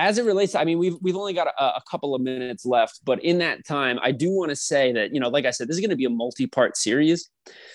as 0.00 0.16
it 0.16 0.24
relates 0.24 0.52
to, 0.52 0.60
I 0.60 0.64
mean, 0.64 0.78
we've 0.78 0.96
we've 1.02 1.16
only 1.16 1.34
got 1.34 1.48
a, 1.48 1.62
a 1.62 1.82
couple 1.88 2.14
of 2.14 2.22
minutes 2.22 2.64
left, 2.64 3.00
but 3.04 3.22
in 3.22 3.38
that 3.38 3.66
time, 3.66 3.98
I 4.02 4.12
do 4.12 4.30
want 4.30 4.48
to 4.48 4.56
say 4.56 4.92
that 4.92 5.12
you 5.12 5.20
know, 5.20 5.28
like 5.28 5.44
I 5.44 5.50
said, 5.50 5.68
this 5.68 5.76
is 5.76 5.80
going 5.80 5.90
to 5.90 5.96
be 5.96 6.06
a 6.06 6.10
multi-part 6.10 6.78
series. 6.78 7.28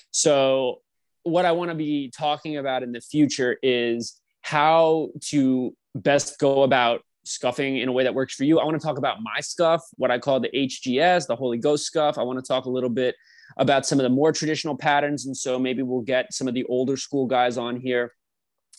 So, 0.09 0.81
what 1.21 1.45
I 1.45 1.51
want 1.51 1.69
to 1.69 1.75
be 1.75 2.11
talking 2.17 2.57
about 2.57 2.81
in 2.81 2.91
the 2.91 2.99
future 2.99 3.57
is 3.61 4.19
how 4.41 5.09
to 5.25 5.75
best 5.93 6.39
go 6.39 6.63
about 6.63 7.01
scuffing 7.25 7.77
in 7.77 7.89
a 7.89 7.91
way 7.91 8.03
that 8.03 8.15
works 8.15 8.33
for 8.33 8.43
you. 8.43 8.59
I 8.59 8.65
want 8.65 8.79
to 8.79 8.85
talk 8.85 8.97
about 8.97 9.17
my 9.21 9.39
scuff, 9.41 9.83
what 9.97 10.09
I 10.09 10.17
call 10.17 10.39
the 10.39 10.49
HGS, 10.49 11.27
the 11.27 11.35
Holy 11.35 11.59
Ghost 11.59 11.85
scuff. 11.85 12.17
I 12.17 12.23
want 12.23 12.43
to 12.43 12.47
talk 12.47 12.65
a 12.65 12.71
little 12.71 12.89
bit 12.89 13.15
about 13.57 13.85
some 13.85 13.99
of 13.99 14.03
the 14.03 14.09
more 14.09 14.31
traditional 14.31 14.75
patterns, 14.75 15.27
and 15.27 15.37
so 15.37 15.59
maybe 15.59 15.83
we'll 15.83 16.01
get 16.01 16.33
some 16.33 16.47
of 16.47 16.55
the 16.55 16.63
older 16.65 16.97
school 16.97 17.27
guys 17.27 17.59
on 17.59 17.79
here, 17.79 18.15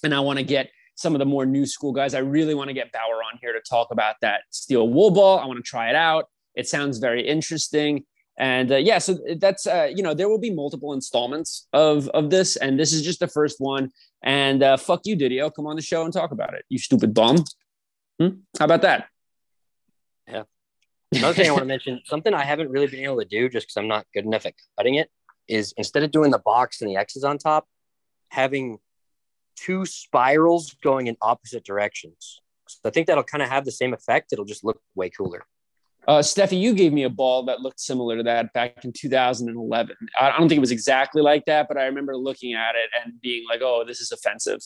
and 0.03 0.13
I 0.13 0.19
want 0.19 0.41
to 0.41 0.45
get 0.45 0.69
some 0.97 1.15
of 1.15 1.21
the 1.21 1.27
more 1.27 1.47
new 1.47 1.65
school 1.65 1.93
guys. 1.93 2.15
I 2.15 2.19
really 2.19 2.55
want 2.55 2.69
to 2.69 2.75
get 2.75 2.91
Bauer 2.91 3.23
on 3.23 3.39
here 3.41 3.53
to 3.53 3.61
talk 3.61 3.89
about 3.93 4.17
that 4.23 4.43
steel 4.51 4.89
wool 4.89 5.11
ball. 5.11 5.39
I 5.39 5.47
want 5.47 5.59
to 5.59 5.63
try 5.63 5.89
it 5.89 5.95
out. 5.95 6.29
It 6.55 6.67
sounds 6.67 6.99
very 6.99 7.27
interesting. 7.27 8.05
And 8.39 8.73
uh, 8.73 8.77
yeah, 8.77 8.99
so 8.99 9.19
that's 9.39 9.67
uh, 9.67 9.91
you 9.95 10.03
know 10.03 10.13
there 10.13 10.29
will 10.29 10.39
be 10.39 10.51
multiple 10.51 10.93
installments 10.93 11.69
of 11.73 12.09
of 12.09 12.29
this, 12.29 12.57
and 12.57 12.79
this 12.79 12.93
is 12.93 13.03
just 13.03 13.21
the 13.21 13.29
first 13.29 13.61
one. 13.61 13.91
And 14.23 14.63
uh, 14.63 14.77
fuck 14.77 15.03
you, 15.05 15.17
Didio, 15.17 15.55
come 15.55 15.67
on 15.67 15.77
the 15.77 15.83
show 15.83 16.05
and 16.05 16.13
talk 16.13 16.33
about 16.33 16.53
it. 16.55 16.65
You 16.69 16.79
stupid 16.79 17.15
bum. 17.15 17.45
Hmm? 18.21 18.29
How 18.59 18.65
about 18.65 18.83
that? 18.83 19.07
Yeah. 20.29 20.43
Another 21.13 21.35
thing 21.35 21.49
I 21.49 21.53
want 21.53 21.63
to 21.63 21.67
mention, 21.77 22.01
something 22.05 22.35
I 22.35 22.45
haven't 22.45 22.71
really 22.71 22.89
been 22.89 23.05
able 23.05 23.21
to 23.21 23.25
do 23.25 23.49
just 23.49 23.69
because 23.69 23.77
I'm 23.77 23.89
not 23.89 24.07
good 24.13 24.25
enough 24.25 24.45
at 24.45 24.55
cutting 24.77 24.97
it, 24.97 25.11
is 25.49 25.73
instead 25.77 26.03
of 26.03 26.11
doing 26.11 26.31
the 26.31 26.39
box 26.39 26.83
and 26.83 26.91
the 26.91 26.97
X's 26.97 27.25
on 27.25 27.39
top, 27.39 27.67
having 28.31 28.79
two 29.57 29.87
spirals 29.87 30.75
going 30.83 31.07
in 31.07 31.17
opposite 31.21 31.65
directions. 31.65 32.41
So 32.69 32.81
I 32.85 32.91
think 32.91 33.07
that'll 33.07 33.25
kind 33.25 33.43
of 33.43 33.49
have 33.49 33.65
the 33.65 33.73
same 33.73 33.95
effect. 33.95 34.33
It'll 34.33 34.45
just 34.45 34.65
look 34.65 34.81
way 34.95 35.11
cooler. 35.11 35.45
Uh, 36.09 36.21
Steffi, 36.21 36.61
you 36.61 36.73
gave 36.73 36.93
me 36.93 37.03
a 37.03 37.11
ball 37.11 37.45
that 37.45 37.61
looked 37.61 37.81
similar 37.81 38.17
to 38.17 38.23
that 38.23 38.53
back 38.53 38.85
in 38.85 38.93
2011. 38.93 39.97
I 40.19 40.39
don't 40.39 40.49
think 40.49 40.59
it 40.59 40.61
was 40.61 40.71
exactly 40.71 41.21
like 41.21 41.45
that, 41.47 41.67
but 41.67 41.77
I 41.77 41.87
remember 41.87 42.17
looking 42.17 42.55
at 42.55 42.77
it 42.77 42.91
and 43.03 43.21
being 43.21 43.45
like, 43.49 43.61
"Oh, 43.61 43.85
this 43.85 44.01
is 44.01 44.13
offensive." 44.13 44.61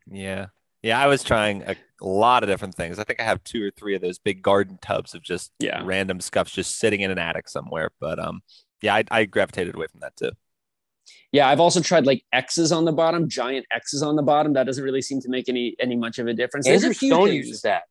yeah, 0.10 0.46
yeah. 0.82 1.00
I 1.00 1.06
was 1.06 1.22
trying 1.22 1.62
a, 1.62 1.76
lot 2.00 2.42
of 2.42 2.48
different 2.48 2.74
things. 2.74 2.98
I 2.98 3.04
think 3.04 3.20
I 3.20 3.24
have 3.24 3.42
two 3.44 3.64
or 3.64 3.70
three 3.70 3.94
of 3.94 4.00
those 4.00 4.18
big 4.18 4.42
garden 4.42 4.78
tubs 4.82 5.14
of 5.14 5.22
just 5.22 5.52
yeah. 5.60 5.80
random 5.84 6.20
scuffs 6.20 6.52
just 6.52 6.78
sitting 6.78 7.02
in 7.02 7.10
an 7.12 7.18
attic 7.18 7.48
somewhere. 7.48 7.90
But 8.00 8.18
um, 8.18 8.40
yeah, 8.82 8.96
I, 8.96 9.04
I 9.10 9.24
gravitated 9.26 9.76
away 9.76 9.86
from 9.88 10.00
that 10.00 10.16
too. 10.16 10.30
Yeah, 11.32 11.48
I've 11.48 11.60
also 11.60 11.80
tried 11.80 12.06
like 12.06 12.24
X's 12.32 12.72
on 12.72 12.84
the 12.84 12.92
bottom, 12.92 13.28
giant 13.28 13.66
X's 13.72 14.02
on 14.02 14.16
the 14.16 14.22
bottom. 14.22 14.52
That 14.54 14.64
doesn't 14.64 14.82
really 14.82 15.02
seem 15.02 15.20
to 15.20 15.28
make 15.28 15.48
any 15.48 15.76
any 15.80 15.96
much 15.96 16.18
of 16.18 16.26
a 16.26 16.34
difference. 16.34 16.66
Andrew 16.66 16.92
Stone 16.92 17.32
uses 17.32 17.62
that. 17.62 17.82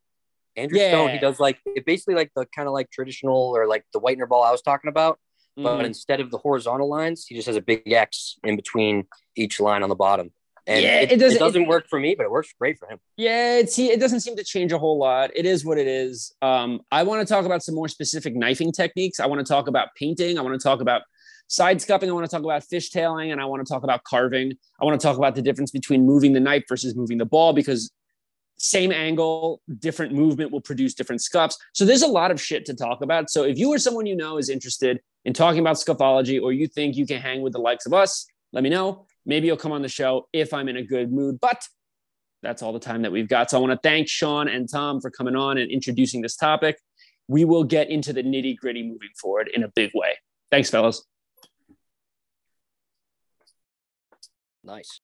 Andrew 0.55 0.79
Stone, 0.79 1.11
he 1.11 1.19
does 1.19 1.39
like 1.39 1.59
it 1.65 1.85
basically 1.85 2.15
like 2.15 2.31
the 2.35 2.45
kind 2.55 2.67
of 2.67 2.73
like 2.73 2.89
traditional 2.89 3.37
or 3.55 3.67
like 3.67 3.85
the 3.93 3.99
whitener 3.99 4.27
ball 4.27 4.43
I 4.43 4.51
was 4.51 4.61
talking 4.63 4.89
about, 4.89 5.19
but 5.55 5.79
Mhm. 5.81 5.85
instead 5.85 6.19
of 6.19 6.31
the 6.31 6.39
horizontal 6.39 6.89
lines, 6.89 7.25
he 7.27 7.35
just 7.35 7.45
has 7.47 7.55
a 7.55 7.61
big 7.61 7.91
X 7.91 8.37
in 8.43 8.55
between 8.55 9.07
each 9.35 9.59
line 9.59 9.83
on 9.83 9.89
the 9.89 9.95
bottom. 9.95 10.31
And 10.65 10.83
Yeah, 10.83 10.99
it, 10.99 11.03
it 11.03 11.11
it 11.13 11.19
doesn't- 11.19 11.39
doesn't, 11.39 11.67
work 11.67 11.87
for 11.87 11.97
me, 11.97 12.13
but 12.15 12.23
it 12.25 12.31
works 12.31 12.51
great 12.59 12.77
for 12.77 12.89
him. 12.89 12.99
Yeah, 13.15 13.59
it's 13.59 13.77
it 13.79 13.99
doesn't 14.01 14.19
seem 14.19 14.35
to 14.35 14.43
change 14.43 14.71
a 14.73 14.77
whole 14.79 14.97
lot. 14.97 15.31
It 15.35 15.45
is 15.45 15.63
what 15.63 15.77
it 15.77 15.87
is. 15.87 16.33
Um, 16.41 16.81
I 16.91 17.03
want 17.03 17.25
to 17.25 17.31
talk 17.33 17.45
about 17.45 17.63
some 17.63 17.73
more 17.75 17.87
specific 17.87 18.35
knifing 18.35 18.71
techniques. 18.73 19.19
I 19.21 19.27
want 19.27 19.39
to 19.45 19.49
talk 19.49 19.67
about 19.67 19.89
painting. 19.95 20.37
I 20.37 20.41
want 20.41 20.59
to 20.59 20.63
talk 20.63 20.81
about 20.81 21.03
side 21.47 21.81
scuffing. 21.81 22.09
I 22.09 22.13
want 22.13 22.25
to 22.25 22.31
talk 22.31 22.43
about 22.43 22.63
fishtailing, 22.63 23.31
and 23.31 23.41
I 23.41 23.45
want 23.45 23.65
to 23.65 23.71
talk 23.71 23.83
about 23.83 24.03
carving. 24.03 24.53
I 24.79 24.85
want 24.85 24.99
to 24.99 25.05
talk 25.05 25.17
about 25.17 25.35
the 25.35 25.41
difference 25.41 25.71
between 25.71 26.05
moving 26.05 26.33
the 26.33 26.39
knife 26.39 26.63
versus 26.67 26.95
moving 26.95 27.17
the 27.17 27.25
ball 27.25 27.53
because 27.53 27.91
same 28.57 28.91
angle, 28.91 29.61
different 29.79 30.13
movement 30.13 30.51
will 30.51 30.61
produce 30.61 30.93
different 30.93 31.21
scuffs. 31.21 31.57
So 31.73 31.85
there's 31.85 32.01
a 32.01 32.07
lot 32.07 32.31
of 32.31 32.41
shit 32.41 32.65
to 32.65 32.73
talk 32.73 33.01
about. 33.01 33.29
So 33.29 33.43
if 33.43 33.57
you 33.57 33.71
or 33.71 33.77
someone 33.77 34.05
you 34.05 34.15
know 34.15 34.37
is 34.37 34.49
interested 34.49 34.99
in 35.25 35.33
talking 35.33 35.59
about 35.59 35.75
scuffology, 35.75 36.41
or 36.41 36.51
you 36.51 36.67
think 36.67 36.95
you 36.95 37.05
can 37.05 37.21
hang 37.21 37.41
with 37.41 37.53
the 37.53 37.59
likes 37.59 37.85
of 37.85 37.93
us, 37.93 38.25
let 38.53 38.63
me 38.63 38.69
know. 38.69 39.05
Maybe 39.25 39.47
you'll 39.47 39.57
come 39.57 39.71
on 39.71 39.81
the 39.81 39.89
show 39.89 40.27
if 40.33 40.53
I'm 40.53 40.69
in 40.69 40.77
a 40.77 40.83
good 40.83 41.11
mood. 41.11 41.39
But 41.39 41.67
that's 42.41 42.61
all 42.61 42.73
the 42.73 42.79
time 42.79 43.01
that 43.01 43.11
we've 43.11 43.27
got. 43.27 43.49
So 43.51 43.57
I 43.57 43.61
want 43.61 43.73
to 43.73 43.79
thank 43.87 44.07
Sean 44.07 44.47
and 44.47 44.69
Tom 44.71 45.01
for 45.01 45.11
coming 45.11 45.35
on 45.35 45.57
and 45.57 45.69
introducing 45.69 46.21
this 46.21 46.35
topic. 46.35 46.79
We 47.27 47.45
will 47.45 47.63
get 47.63 47.89
into 47.89 48.13
the 48.13 48.23
nitty 48.23 48.57
gritty 48.57 48.83
moving 48.83 49.09
forward 49.19 49.49
in 49.53 49.63
a 49.63 49.67
big 49.67 49.91
way. 49.93 50.17
Thanks, 50.49 50.69
fellas. 50.69 51.03
Nice. 54.67 54.99